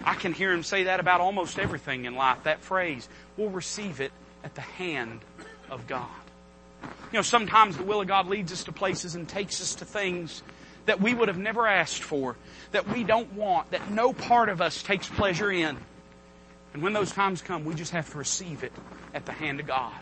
[0.03, 3.99] I can hear him say that about almost everything in life, that phrase, we'll receive
[3.99, 4.12] it
[4.43, 5.19] at the hand
[5.69, 6.08] of God.
[6.84, 9.86] You know, sometimes the will of God leads us to places and takes us to
[9.86, 10.41] things
[10.86, 12.36] that we would have never asked for,
[12.71, 15.77] that we don't want, that no part of us takes pleasure in.
[16.73, 18.71] And when those times come, we just have to receive it
[19.13, 19.93] at the hand of God.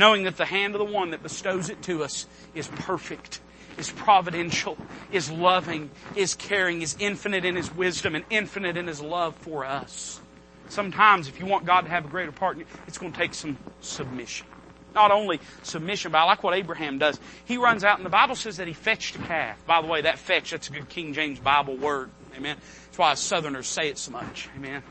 [0.00, 3.38] Knowing that the hand of the one that bestows it to us is perfect,
[3.76, 4.78] is providential,
[5.12, 9.66] is loving, is caring, is infinite in His wisdom and infinite in His love for
[9.66, 10.18] us.
[10.70, 13.58] Sometimes if you want God to have a greater part it's going to take some
[13.82, 14.46] submission.
[14.94, 17.20] Not only submission, but I like what Abraham does.
[17.44, 19.62] He runs out and the Bible says that he fetched a calf.
[19.66, 22.08] By the way, that fetch, that's a good King James Bible word.
[22.34, 22.56] Amen.
[22.86, 24.48] That's why Southerners say it so much.
[24.56, 24.82] Amen.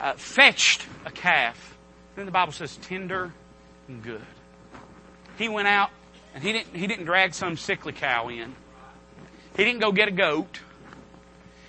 [0.00, 1.76] Uh, fetched a calf.
[2.16, 3.34] Then the Bible says tender
[3.88, 4.22] and good.
[5.38, 5.90] He went out
[6.34, 8.54] and he didn't, he didn't drag some sickly cow in.
[9.56, 10.60] He didn't go get a goat.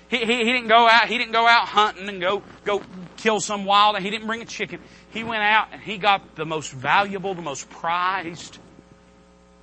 [0.07, 2.81] He, he, he didn't go out, he didn't go out hunting and go, go
[3.17, 4.79] kill some wild, he didn't bring a chicken.
[5.09, 8.59] He went out and he got the most valuable, the most prized,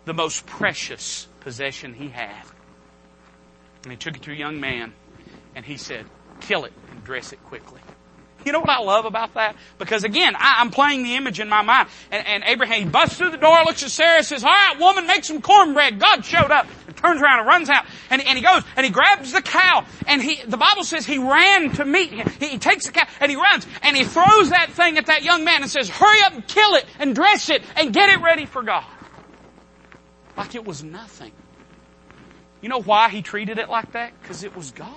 [0.04, 2.42] the most precious possession he had.
[3.82, 4.92] And he took it to a young man
[5.54, 6.06] and he said,
[6.40, 7.81] kill it and dress it quickly.
[8.44, 9.56] You know what I love about that?
[9.78, 11.88] Because again, I, am playing the image in my mind.
[12.10, 15.06] And, and, Abraham, he busts through the door, looks at Sarah, says, all right, woman,
[15.06, 15.98] make some cornbread.
[15.98, 17.84] God showed up and turns around and runs out.
[18.10, 19.84] And, and he goes and he grabs the cow.
[20.06, 22.28] And he, the Bible says he ran to meet him.
[22.40, 25.22] He, he takes the cow and he runs and he throws that thing at that
[25.22, 28.20] young man and says, hurry up and kill it and dress it and get it
[28.20, 28.84] ready for God.
[30.36, 31.32] Like it was nothing.
[32.60, 34.12] You know why he treated it like that?
[34.22, 34.88] Because it was God.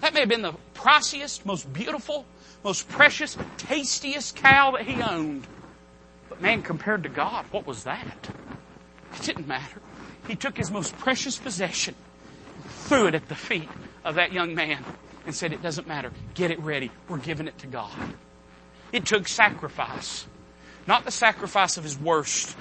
[0.00, 2.26] That may have been the priciest, most beautiful,
[2.66, 5.46] most precious, tastiest cow that he owned.
[6.28, 8.28] But man, compared to God, what was that?
[9.14, 9.80] It didn't matter.
[10.26, 11.94] He took his most precious possession,
[12.66, 13.68] threw it at the feet
[14.04, 14.84] of that young man,
[15.26, 16.10] and said, It doesn't matter.
[16.34, 16.90] Get it ready.
[17.08, 17.92] We're giving it to God.
[18.90, 20.26] It took sacrifice.
[20.88, 22.56] Not the sacrifice of his worst,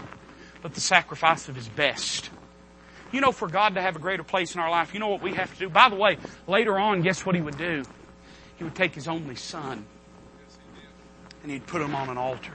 [0.61, 2.29] but the sacrifice of his best.
[3.11, 5.23] You know, for God to have a greater place in our life, you know what
[5.23, 5.67] we have to do?
[5.67, 7.83] By the way, later on, guess what he would do?
[8.57, 9.87] He would take his only son
[11.45, 12.53] and he'd put him on an altar.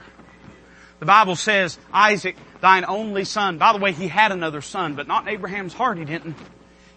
[0.99, 3.57] The Bible says, Isaac, thine only son.
[3.57, 6.35] By the way, he had another son, but not in Abraham's heart, he didn't.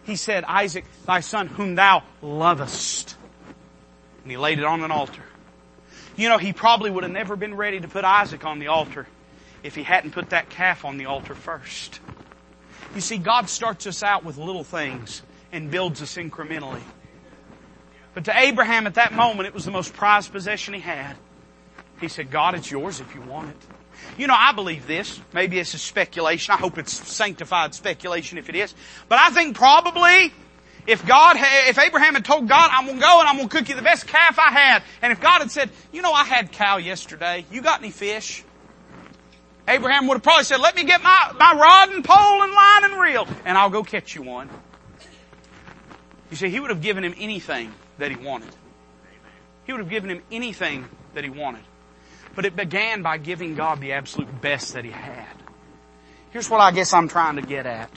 [0.02, 3.16] He said, Isaac, thy son, whom thou lovest.
[4.22, 5.22] And he laid it on an altar.
[6.16, 9.06] You know, he probably would have never been ready to put Isaac on the altar
[9.62, 12.00] if he hadn't put that calf on the altar first.
[12.96, 16.82] You see, God starts us out with little things and builds us incrementally.
[18.14, 21.16] But to Abraham at that moment, it was the most prized possession he had.
[22.00, 23.56] He said, God, it's yours if you want it.
[24.18, 25.20] You know, I believe this.
[25.32, 26.52] Maybe it's a speculation.
[26.52, 28.74] I hope it's sanctified speculation if it is.
[29.08, 30.32] But I think probably
[30.86, 33.56] if God, if Abraham had told God, I'm going to go and I'm going to
[33.56, 34.82] cook you the best calf I had.
[35.00, 37.46] And if God had said, you know, I had cow yesterday.
[37.50, 38.44] You got any fish?
[39.66, 42.84] Abraham would have probably said, let me get my, my rod and pole and line
[42.84, 44.50] and reel and I'll go catch you one.
[46.30, 48.50] You see, he would have given him anything that he wanted.
[49.64, 51.62] He would have given him anything that he wanted.
[52.34, 55.36] But it began by giving God the absolute best that He had.
[56.30, 57.90] Here's what I guess I'm trying to get at.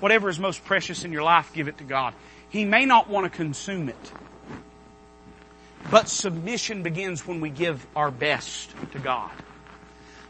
[0.00, 2.14] Whatever is most precious in your life, give it to God.
[2.48, 4.12] He may not want to consume it.
[5.90, 9.30] But submission begins when we give our best to God.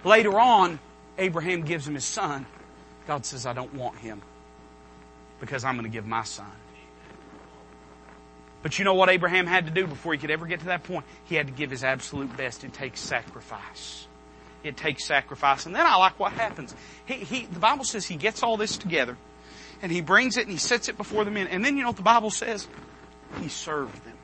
[0.04, 0.78] Later on,
[1.18, 2.46] Abraham gives him his son.
[3.06, 4.20] God says, I don't want him
[5.40, 6.50] because I'm going to give my son.
[8.62, 10.82] But you know what Abraham had to do before he could ever get to that
[10.82, 11.04] point?
[11.24, 12.64] He had to give his absolute best.
[12.64, 14.06] It takes sacrifice.
[14.64, 15.66] It takes sacrifice.
[15.66, 16.74] And then I like what happens.
[17.04, 19.16] He, he, the Bible says he gets all this together
[19.82, 21.46] and he brings it and he sets it before the men.
[21.46, 22.66] And then you know what the Bible says?
[23.40, 24.16] He served them.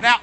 [0.00, 0.20] Now,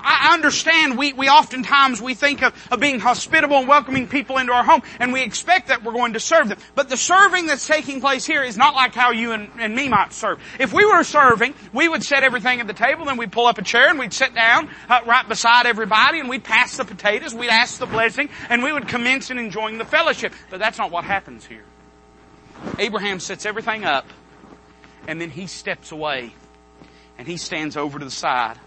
[0.00, 4.52] I understand we, we oftentimes we think of, of being hospitable and welcoming people into
[4.52, 6.58] our home and we expect that we're going to serve them.
[6.74, 9.88] But the serving that's taking place here is not like how you and, and me
[9.88, 10.40] might serve.
[10.58, 13.58] If we were serving, we would set everything at the table, then we'd pull up
[13.58, 17.34] a chair and we'd sit down uh, right beside everybody and we'd pass the potatoes,
[17.34, 20.32] we'd ask the blessing, and we would commence in enjoying the fellowship.
[20.50, 21.64] But that's not what happens here.
[22.78, 24.06] Abraham sets everything up
[25.06, 26.32] and then he steps away
[27.16, 28.58] and he stands over to the side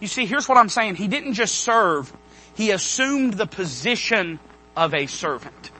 [0.00, 0.96] you see, here's what I'm saying.
[0.96, 2.12] He didn't just serve,
[2.54, 4.38] he assumed the position
[4.76, 5.70] of a servant.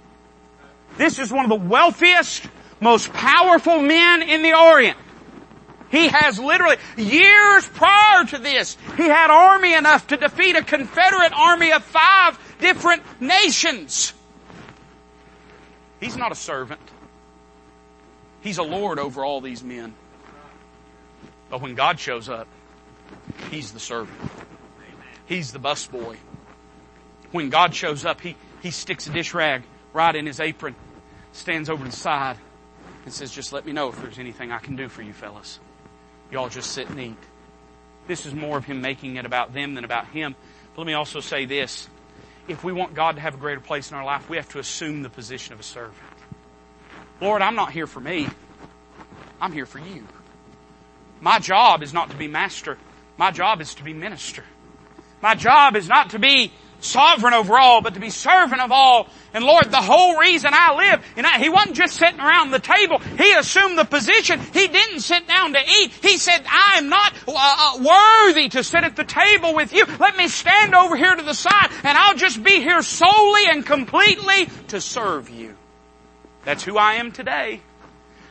[0.96, 2.46] This is one of the wealthiest,
[2.80, 4.96] most powerful men in the Orient.
[5.90, 11.32] He has literally, years prior to this, he had army enough to defeat a Confederate
[11.32, 14.12] army of five different nations.
[16.00, 16.80] He's not a servant.
[18.40, 19.94] He's a lord over all these men.
[21.50, 22.48] But when God shows up,
[23.50, 24.18] He's the servant.
[25.26, 26.16] He's the busboy.
[27.32, 29.62] When God shows up, he, he sticks a dish rag
[29.92, 30.76] right in his apron,
[31.32, 32.36] stands over to the side,
[33.04, 35.58] and says, just let me know if there's anything I can do for you fellas.
[36.30, 37.16] Y'all just sit and eat.
[38.06, 40.34] This is more of him making it about them than about him.
[40.74, 41.88] But let me also say this.
[42.48, 44.60] If we want God to have a greater place in our life, we have to
[44.60, 45.96] assume the position of a servant.
[47.20, 48.28] Lord, I'm not here for me.
[49.40, 50.06] I'm here for you.
[51.20, 52.78] My job is not to be master.
[53.16, 54.44] My job is to be minister.
[55.22, 59.08] My job is not to be sovereign over all, but to be servant of all.
[59.32, 62.58] And Lord, the whole reason I live, and I, He wasn't just sitting around the
[62.58, 62.98] table.
[62.98, 64.40] He assumed the position.
[64.40, 65.92] He didn't sit down to eat.
[66.02, 69.84] He said, I am not uh, uh, worthy to sit at the table with you.
[69.98, 73.64] Let me stand over here to the side and I'll just be here solely and
[73.64, 75.56] completely to serve you.
[76.44, 77.60] That's who I am today.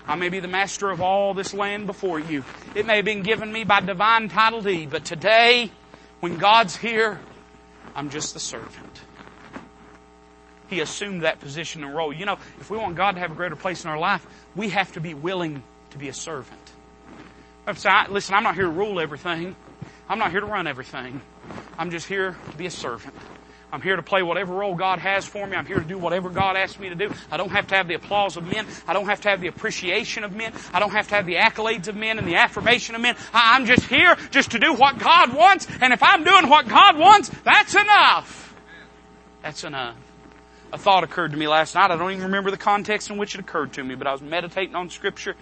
[0.07, 2.43] I may be the master of all this land before you.
[2.75, 5.71] It may have been given me by divine title deed, but today,
[6.19, 7.19] when God's here,
[7.95, 9.01] I'm just the servant.
[10.67, 12.13] He assumed that position and role.
[12.13, 14.25] You know, if we want God to have a greater place in our life,
[14.55, 16.59] we have to be willing to be a servant.
[17.67, 19.55] Listen, I'm not here to rule everything.
[20.07, 21.21] I'm not here to run everything.
[21.77, 23.15] I'm just here to be a servant.
[23.75, 25.57] I'm here to play whatever role God has for me.
[25.57, 27.11] I'm here to do whatever God asks me to do.
[27.29, 28.65] I don't have to have the applause of men.
[28.87, 30.53] I don't have to have the appreciation of men.
[30.73, 33.17] I don't have to have the accolades of men and the affirmation of men.
[33.33, 35.67] I'm just here just to do what God wants.
[35.81, 38.55] And if I'm doing what God wants, that's enough.
[39.41, 39.97] That's enough.
[40.71, 41.91] A thought occurred to me last night.
[41.91, 44.21] I don't even remember the context in which it occurred to me, but I was
[44.21, 45.35] meditating on scripture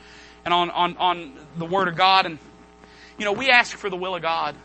[0.44, 2.40] and on, on, on the Word of God and,
[3.20, 4.56] you know, we ask for the will of God.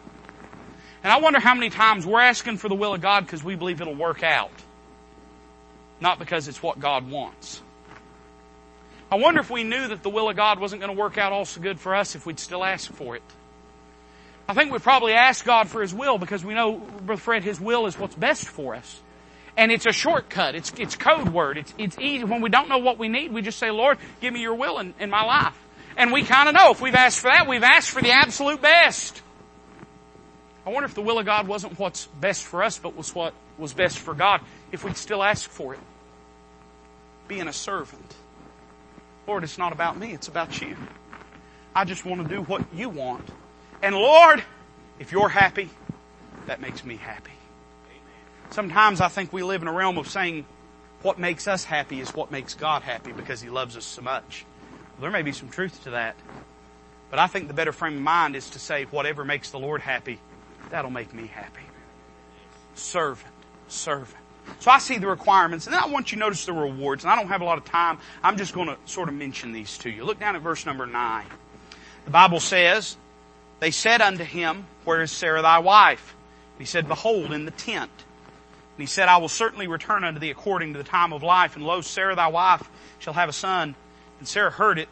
[1.02, 3.54] And I wonder how many times we're asking for the will of God because we
[3.54, 4.50] believe it'll work out.
[6.00, 7.60] Not because it's what God wants.
[9.10, 11.32] I wonder if we knew that the will of God wasn't going to work out
[11.32, 13.22] all so good for us if we'd still ask for it.
[14.48, 17.60] I think we probably ask God for His will because we know, Brother Fred, His
[17.60, 19.00] will is what's best for us.
[19.56, 20.54] And it's a shortcut.
[20.54, 21.58] It's, it's code word.
[21.58, 22.24] It's, it's easy.
[22.24, 24.78] When we don't know what we need, we just say, Lord, give me your will
[24.78, 25.58] in, in my life.
[25.96, 28.62] And we kind of know if we've asked for that, we've asked for the absolute
[28.62, 29.20] best.
[30.68, 33.32] I wonder if the will of God wasn't what's best for us, but was what
[33.56, 35.80] was best for God, if we'd still ask for it.
[37.26, 38.14] Being a servant.
[39.26, 40.76] Lord, it's not about me, it's about you.
[41.74, 43.26] I just want to do what you want.
[43.82, 44.44] And Lord,
[44.98, 45.70] if you're happy,
[46.44, 47.32] that makes me happy.
[48.50, 50.44] Sometimes I think we live in a realm of saying
[51.00, 54.44] what makes us happy is what makes God happy because He loves us so much.
[54.98, 56.14] Well, there may be some truth to that.
[57.08, 59.80] But I think the better frame of mind is to say whatever makes the Lord
[59.80, 60.20] happy
[60.70, 61.62] That'll make me happy.
[62.74, 63.32] Servant,
[63.68, 64.16] servant.
[64.60, 67.12] So I see the requirements and then I want you to notice the rewards and
[67.12, 67.98] I don't have a lot of time.
[68.22, 70.04] I'm just going to sort of mention these to you.
[70.04, 71.26] Look down at verse number nine.
[72.04, 72.96] The Bible says,
[73.60, 76.14] they said unto him, where is Sarah thy wife?
[76.54, 77.90] And he said, behold, in the tent.
[77.90, 81.56] And he said, I will certainly return unto thee according to the time of life.
[81.56, 83.74] And lo, Sarah thy wife shall have a son.
[84.18, 84.88] And Sarah heard it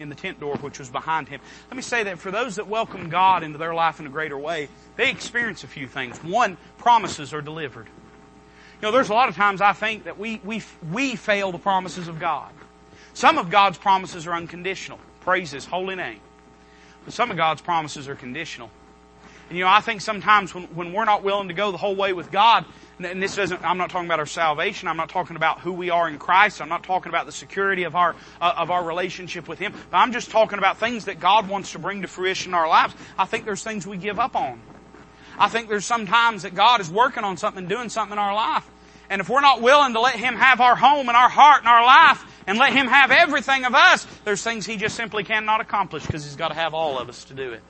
[0.00, 1.40] in the tent door which was behind him.
[1.68, 4.38] Let me say that for those that welcome God into their life in a greater
[4.38, 6.18] way, they experience a few things.
[6.18, 7.86] One, promises are delivered.
[7.86, 11.58] You know, there's a lot of times I think that we, we, we fail the
[11.58, 12.50] promises of God.
[13.12, 14.98] Some of God's promises are unconditional.
[15.20, 16.20] Praise His holy name.
[17.04, 18.70] But some of God's promises are conditional.
[19.48, 21.96] And you know, I think sometimes when, when we're not willing to go the whole
[21.96, 22.64] way with God,
[23.04, 24.88] and this doesn't, I'm not talking about our salvation.
[24.88, 26.60] I'm not talking about who we are in Christ.
[26.60, 29.72] I'm not talking about the security of our, uh, of our relationship with Him.
[29.90, 32.68] But I'm just talking about things that God wants to bring to fruition in our
[32.68, 32.94] lives.
[33.18, 34.60] I think there's things we give up on.
[35.38, 38.68] I think there's sometimes that God is working on something, doing something in our life.
[39.08, 41.68] And if we're not willing to let Him have our home and our heart and
[41.68, 45.60] our life and let Him have everything of us, there's things He just simply cannot
[45.60, 47.62] accomplish because He's got to have all of us to do it.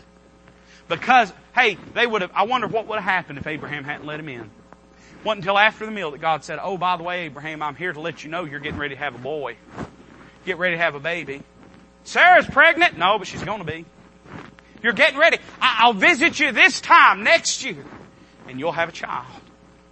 [0.89, 4.19] Because, hey, they would have, I wonder what would have happened if Abraham hadn't let
[4.19, 4.51] him in
[5.25, 7.93] wasn't until after the meal that God said, Oh, by the way, Abraham, I'm here
[7.93, 9.57] to let you know you're getting ready to have a boy.
[10.47, 11.43] Get ready to have a baby.
[12.05, 12.97] Sarah's pregnant?
[12.97, 13.85] No, but she's going to be.
[14.83, 15.39] You're getting ready.
[15.61, 17.85] I'll visit you this time next year
[18.49, 19.27] and you'll have a child.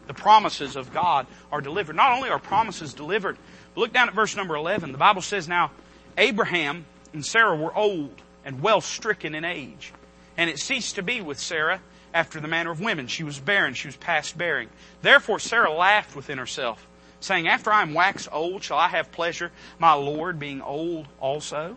[0.07, 1.95] The promises of God are delivered.
[1.95, 3.37] Not only are promises delivered,
[3.75, 4.93] but look down at verse number 11.
[4.93, 5.71] The Bible says now,
[6.17, 9.93] Abraham and Sarah were old and well stricken in age.
[10.37, 11.81] And it ceased to be with Sarah
[12.19, 13.07] after the manner of women.
[13.07, 14.69] She was barren, she was past bearing.
[15.03, 16.85] Therefore Sarah laughed within herself,
[17.21, 21.77] saying, After I am waxed old, shall I have pleasure, my Lord being old also?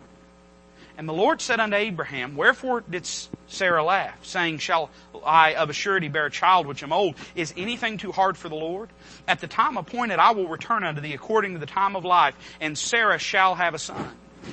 [0.97, 3.07] And the Lord said unto Abraham, Wherefore did
[3.47, 4.89] Sarah laugh, saying, Shall
[5.23, 7.15] I of a surety bear a child which am old?
[7.35, 8.89] Is anything too hard for the Lord?
[9.27, 12.35] At the time appointed I will return unto thee according to the time of life,
[12.59, 14.09] and Sarah shall have a son.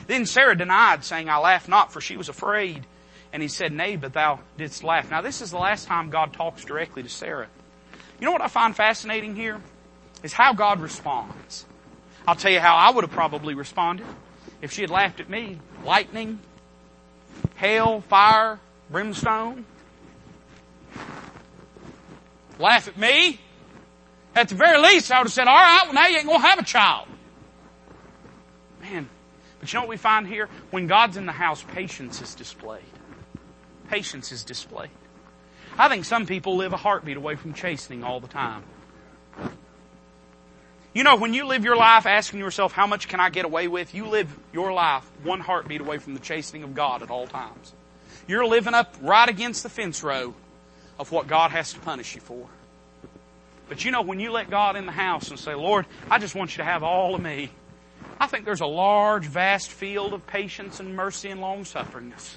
[0.07, 2.84] Then Sarah denied, saying, I laugh not, for she was afraid.
[3.33, 5.11] And he said, Nay, but thou didst laugh.
[5.11, 7.49] Now this is the last time God talks directly to Sarah.
[8.20, 9.61] You know what I find fascinating here?
[10.22, 11.64] Is how God responds.
[12.26, 14.07] I'll tell you how I would have probably responded
[14.61, 15.59] if she had laughed at me.
[15.85, 16.41] Lightning,
[17.57, 18.59] hail, fire,
[18.91, 19.64] brimstone.
[22.59, 23.39] Laugh at me.
[24.35, 26.41] At the very least, I would have said, all right, well now you ain't gonna
[26.41, 27.09] have a child.
[28.81, 29.09] Man,
[29.61, 30.49] but you know what we find here?
[30.70, 32.83] When God's in the house, patience is displayed.
[33.89, 34.91] Patience is displayed.
[35.78, 38.64] I think some people live a heartbeat away from chastening all the time.
[40.93, 43.68] You know, when you live your life asking yourself, how much can I get away
[43.68, 43.95] with?
[43.95, 47.72] You live your life one heartbeat away from the chastening of God at all times.
[48.26, 50.34] You're living up right against the fence row
[50.99, 52.49] of what God has to punish you for.
[53.68, 56.34] But you know, when you let God in the house and say, Lord, I just
[56.34, 57.51] want you to have all of me,
[58.18, 62.36] I think there's a large, vast field of patience and mercy and long sufferingness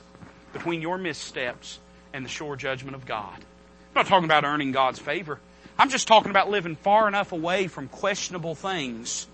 [0.54, 1.80] between your missteps
[2.14, 3.36] and the sure judgment of God.
[3.36, 5.40] I'm not talking about earning God's favor.
[5.78, 9.28] I'm just talking about living far enough away from questionable things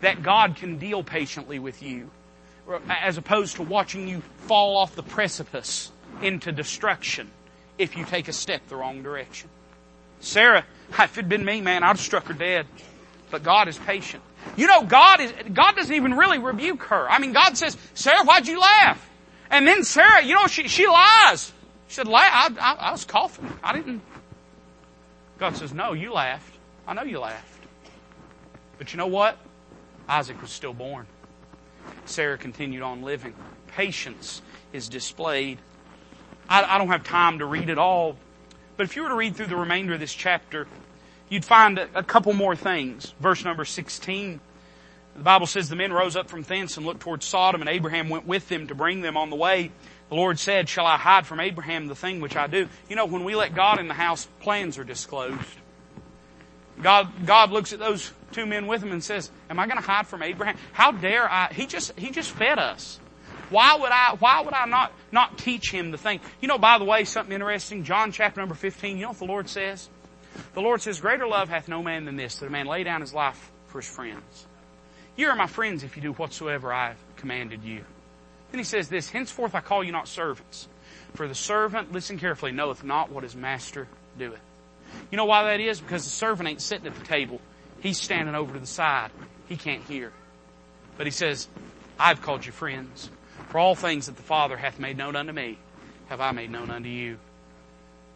[0.00, 2.10] that God can deal patiently with you
[2.88, 5.90] as opposed to watching you fall off the precipice
[6.22, 7.30] into destruction
[7.78, 9.48] if you take a step the wrong direction.
[10.20, 10.64] Sarah,
[10.98, 12.66] if it'd been me, man, I'd have struck her dead.
[13.30, 14.22] But God is patient.
[14.56, 17.10] You know, God is, God doesn't even really rebuke her.
[17.10, 19.07] I mean, God says, Sarah, why'd you laugh?
[19.50, 21.52] And then Sarah, you know, she, she lies.
[21.88, 23.50] She said, I, I, I was coughing.
[23.62, 24.02] I didn't.
[25.38, 26.54] God says, no, you laughed.
[26.86, 27.64] I know you laughed.
[28.76, 29.38] But you know what?
[30.08, 31.06] Isaac was still born.
[32.04, 33.34] Sarah continued on living.
[33.68, 34.42] Patience
[34.72, 35.58] is displayed.
[36.48, 38.16] I, I don't have time to read it all,
[38.76, 40.66] but if you were to read through the remainder of this chapter,
[41.28, 43.14] you'd find a, a couple more things.
[43.20, 44.40] Verse number 16.
[45.16, 48.08] The Bible says the men rose up from thence and looked towards Sodom, and Abraham
[48.08, 49.72] went with them to bring them on the way.
[50.08, 52.68] The Lord said, Shall I hide from Abraham the thing which I do?
[52.88, 55.38] You know, when we let God in the house, plans are disclosed.
[56.80, 59.86] God, God looks at those two men with him and says, Am I going to
[59.86, 60.56] hide from Abraham?
[60.72, 61.52] How dare I?
[61.52, 63.00] He just, he just fed us.
[63.50, 66.20] Why would I, why would I not, not teach him the thing?
[66.40, 69.24] You know, by the way, something interesting, John chapter number 15, you know what the
[69.24, 69.88] Lord says?
[70.54, 73.00] The Lord says, Greater love hath no man than this, that a man lay down
[73.00, 74.46] his life for his friends.
[75.18, 77.84] You are my friends if you do whatsoever I have commanded you.
[78.52, 80.68] Then he says this, Henceforth I call you not servants.
[81.14, 84.38] For the servant, listen carefully, knoweth not what his master doeth.
[85.10, 85.80] You know why that is?
[85.80, 87.40] Because the servant ain't sitting at the table.
[87.80, 89.10] He's standing over to the side.
[89.48, 90.12] He can't hear.
[90.96, 91.48] But he says,
[91.98, 93.10] I've called you friends.
[93.48, 95.58] For all things that the Father hath made known unto me,
[96.08, 97.18] have I made known unto you.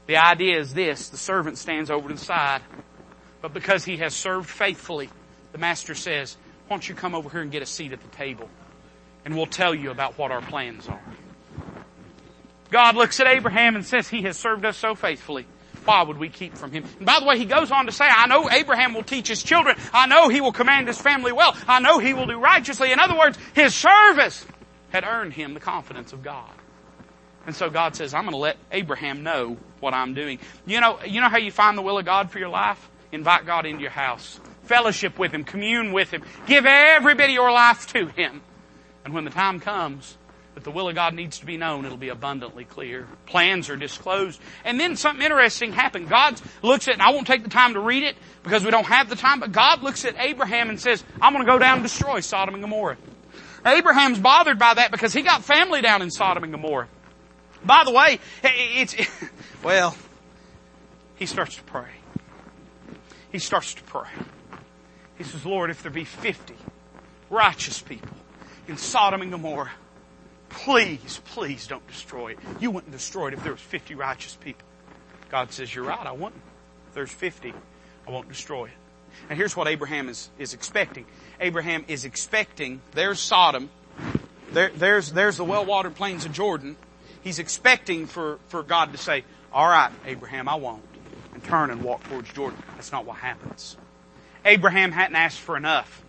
[0.07, 2.63] The idea is this, the servant stands over to the side,
[3.41, 5.11] but because he has served faithfully,
[5.51, 6.37] the master says,
[6.73, 8.49] why don't you come over here and get a seat at the table?
[9.27, 11.03] And we'll tell you about what our plans are.
[12.71, 15.45] God looks at Abraham and says, He has served us so faithfully.
[15.85, 16.85] Why would we keep from him?
[16.97, 19.43] And by the way, he goes on to say, I know Abraham will teach his
[19.43, 19.77] children.
[19.93, 21.55] I know he will command his family well.
[21.69, 22.91] I know he will do righteously.
[22.91, 24.47] In other words, his service
[24.93, 26.49] had earned him the confidence of God.
[27.45, 30.39] And so God says, I'm going to let Abraham know what I'm doing.
[30.65, 32.89] You know, you know how you find the will of God for your life?
[33.13, 34.41] Invite God into your house.
[34.65, 35.45] Fellowship with Him.
[35.45, 36.23] Commune with Him.
[36.47, 38.41] Give every bit of your life to Him.
[39.05, 40.17] And when the time comes
[40.55, 43.07] that the will of God needs to be known, it'll be abundantly clear.
[43.27, 44.41] Plans are disclosed.
[44.65, 46.09] And then something interesting happened.
[46.09, 48.87] God looks at, and I won't take the time to read it because we don't
[48.87, 51.79] have the time, but God looks at Abraham and says, I'm going to go down
[51.79, 52.97] and destroy Sodom and Gomorrah.
[53.65, 56.89] Abraham's bothered by that because he got family down in Sodom and Gomorrah.
[57.65, 58.95] By the way, it's,
[59.63, 59.97] well,
[61.17, 61.89] he starts to pray.
[63.33, 64.09] He starts to pray.
[65.17, 66.55] He says, Lord, if there be 50
[67.31, 68.17] righteous people
[68.69, 69.71] in Sodom and Gomorrah,
[70.51, 72.39] please, please don't destroy it.
[72.61, 74.67] You wouldn't destroy it if there was 50 righteous people.
[75.31, 76.43] God says, you're right, I wouldn't.
[76.89, 77.55] If there's 50,
[78.07, 78.73] I won't destroy it.
[79.29, 81.07] And here's what Abraham is, is expecting.
[81.41, 83.71] Abraham is expecting, there's Sodom,
[84.53, 86.77] there, there's, there's the well-watered plains of Jordan.
[87.23, 90.83] He's expecting for, for God to say, all right, Abraham, I won't.
[91.45, 92.63] Turn and walk towards Jordan.
[92.75, 93.77] That's not what happens.
[94.45, 96.03] Abraham hadn't asked for enough.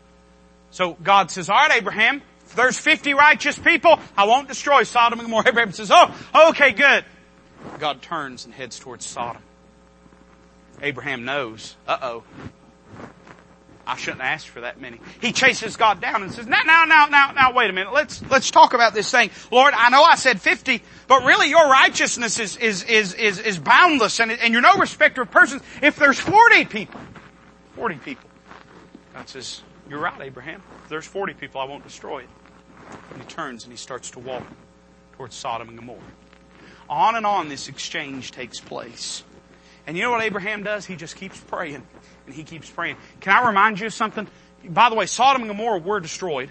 [0.71, 5.19] So God says, all right, Abraham, if there's 50 righteous people, I won't destroy Sodom
[5.19, 5.49] and Gomorrah.
[5.49, 7.05] Abraham says, oh, okay, good.
[7.79, 9.41] God turns and heads towards Sodom.
[10.81, 12.23] Abraham knows, uh-oh,
[13.85, 14.99] I shouldn't ask for that many.
[15.19, 17.91] He chases God down and says, now, now, now, now, now, wait a minute.
[17.91, 19.29] Let's, let's talk about this thing.
[19.51, 23.57] Lord, I know I said 50, but really your righteousness is, is, is, is, is
[23.59, 25.61] boundless and, and you're no respecter of persons.
[25.81, 26.99] If there's 40 people,
[27.75, 28.29] 40 people,
[29.13, 30.63] God says, you're right, Abraham.
[30.83, 32.29] If there's 40 people, I won't destroy it.
[33.11, 34.43] And he turns and he starts to walk
[35.13, 35.99] towards Sodom and Gomorrah.
[36.89, 39.23] On and on this exchange takes place.
[39.85, 40.85] And you know what Abraham does?
[40.85, 41.85] He just keeps praying.
[42.25, 42.97] And he keeps praying.
[43.19, 44.27] Can I remind you of something?
[44.67, 46.49] By the way, Sodom and Gomorrah were destroyed.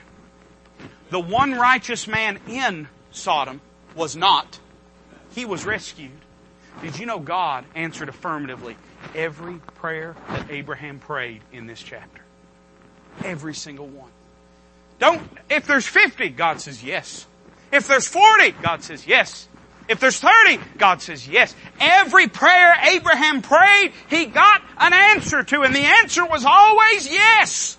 [1.10, 3.60] The one righteous man in Sodom
[3.94, 4.58] was not.
[5.34, 6.10] He was rescued.
[6.80, 8.76] Did you know God answered affirmatively
[9.14, 12.22] every prayer that Abraham prayed in this chapter?
[13.24, 14.10] Every single one.
[14.98, 17.26] Don't, if there's 50, God says yes.
[17.72, 19.48] If there's 40, God says yes.
[19.88, 21.54] If there's 30, God says yes.
[21.80, 27.76] Every prayer Abraham prayed, he got an answer to, and the answer was always yes.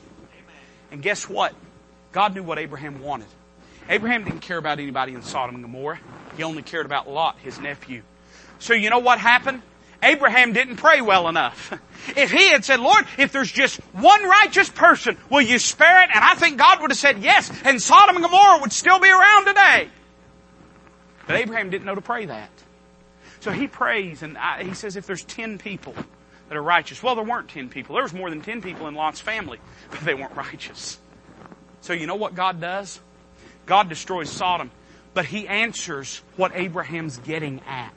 [0.91, 1.53] And guess what?
[2.11, 3.27] God knew what Abraham wanted.
[3.89, 5.99] Abraham didn't care about anybody in Sodom and Gomorrah.
[6.37, 8.03] He only cared about Lot, his nephew.
[8.59, 9.61] So you know what happened?
[10.01, 11.73] Abraham didn't pray well enough.
[12.17, 16.09] If he had said, Lord, if there's just one righteous person, will you spare it?
[16.13, 19.09] And I think God would have said yes, and Sodom and Gomorrah would still be
[19.09, 19.87] around today.
[21.28, 22.49] But Abraham didn't know to pray that.
[23.39, 25.95] So he prays and I, he says, if there's ten people
[26.49, 27.95] that are righteous, well, there weren't ten people.
[27.95, 29.59] There was more than ten people in Lot's family,
[29.89, 30.99] but they weren't righteous.
[31.82, 32.99] So you know what God does?
[33.65, 34.71] God destroys Sodom,
[35.13, 37.93] but he answers what Abraham's getting at.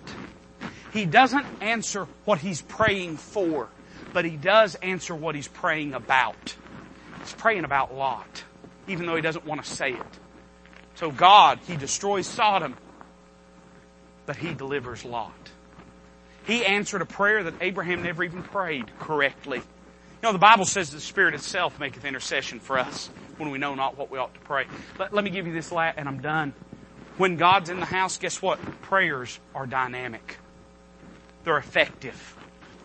[0.93, 3.69] He doesn't answer what he's praying for,
[4.13, 6.55] but he does answer what he's praying about.
[7.21, 8.45] He's praying about Lot,
[8.89, 10.07] even though he doesn't want to say it.
[10.95, 12.77] So God, he destroys Sodom,
[14.27, 15.33] but he delivers Lot.
[16.47, 19.59] He answered a prayer that Abraham never even prayed correctly.
[19.59, 23.75] You know, the Bible says the Spirit itself maketh intercession for us when we know
[23.75, 24.67] not what we ought to pray.
[24.99, 26.55] Let, let me give you this last, and I'm done.
[27.17, 28.59] When God's in the house, guess what?
[28.83, 30.39] Prayers are dynamic.
[31.45, 32.37] They're effective.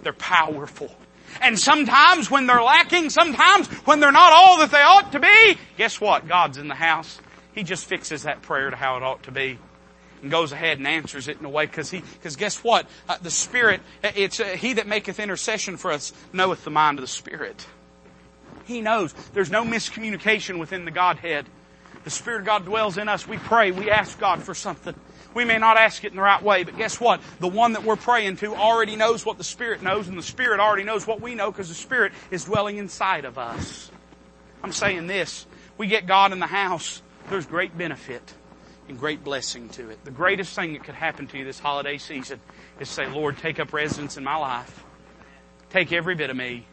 [0.04, 0.96] They're powerful.
[1.42, 5.58] And sometimes when they're lacking, sometimes when they're not all that they ought to be,
[5.78, 6.28] guess what?
[6.28, 7.20] God's in the house.
[7.54, 9.58] He just fixes that prayer to how it ought to be.
[10.22, 12.88] And goes ahead and answers it in a way because he, because guess what?
[13.10, 17.02] Uh, the Spirit, it's, uh, he that maketh intercession for us knoweth the mind of
[17.02, 17.66] the Spirit.
[18.66, 19.14] He knows.
[19.34, 21.48] There's no miscommunication within the Godhead.
[22.04, 23.28] The Spirit of God dwells in us.
[23.28, 23.72] We pray.
[23.72, 24.96] We ask God for something.
[25.34, 27.22] We may not ask it in the right way, but guess what?
[27.40, 30.60] The one that we're praying to already knows what the Spirit knows, and the Spirit
[30.60, 33.90] already knows what we know because the Spirit is dwelling inside of us.
[34.62, 35.48] I'm saying this.
[35.78, 38.34] We get God in the house, there's great benefit
[38.92, 40.04] and great blessing to it.
[40.04, 42.42] The greatest thing that could happen to you this holiday season
[42.80, 44.84] is to say, Lord, take up residence in my life.
[45.70, 46.66] Take every bit of me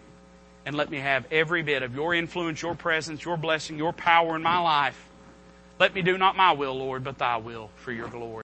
[0.66, 4.34] and let me have every bit of your influence, your presence, your blessing, your power
[4.34, 5.08] in my life.
[5.78, 8.34] Let me do not my will, Lord, but thy will for your glory.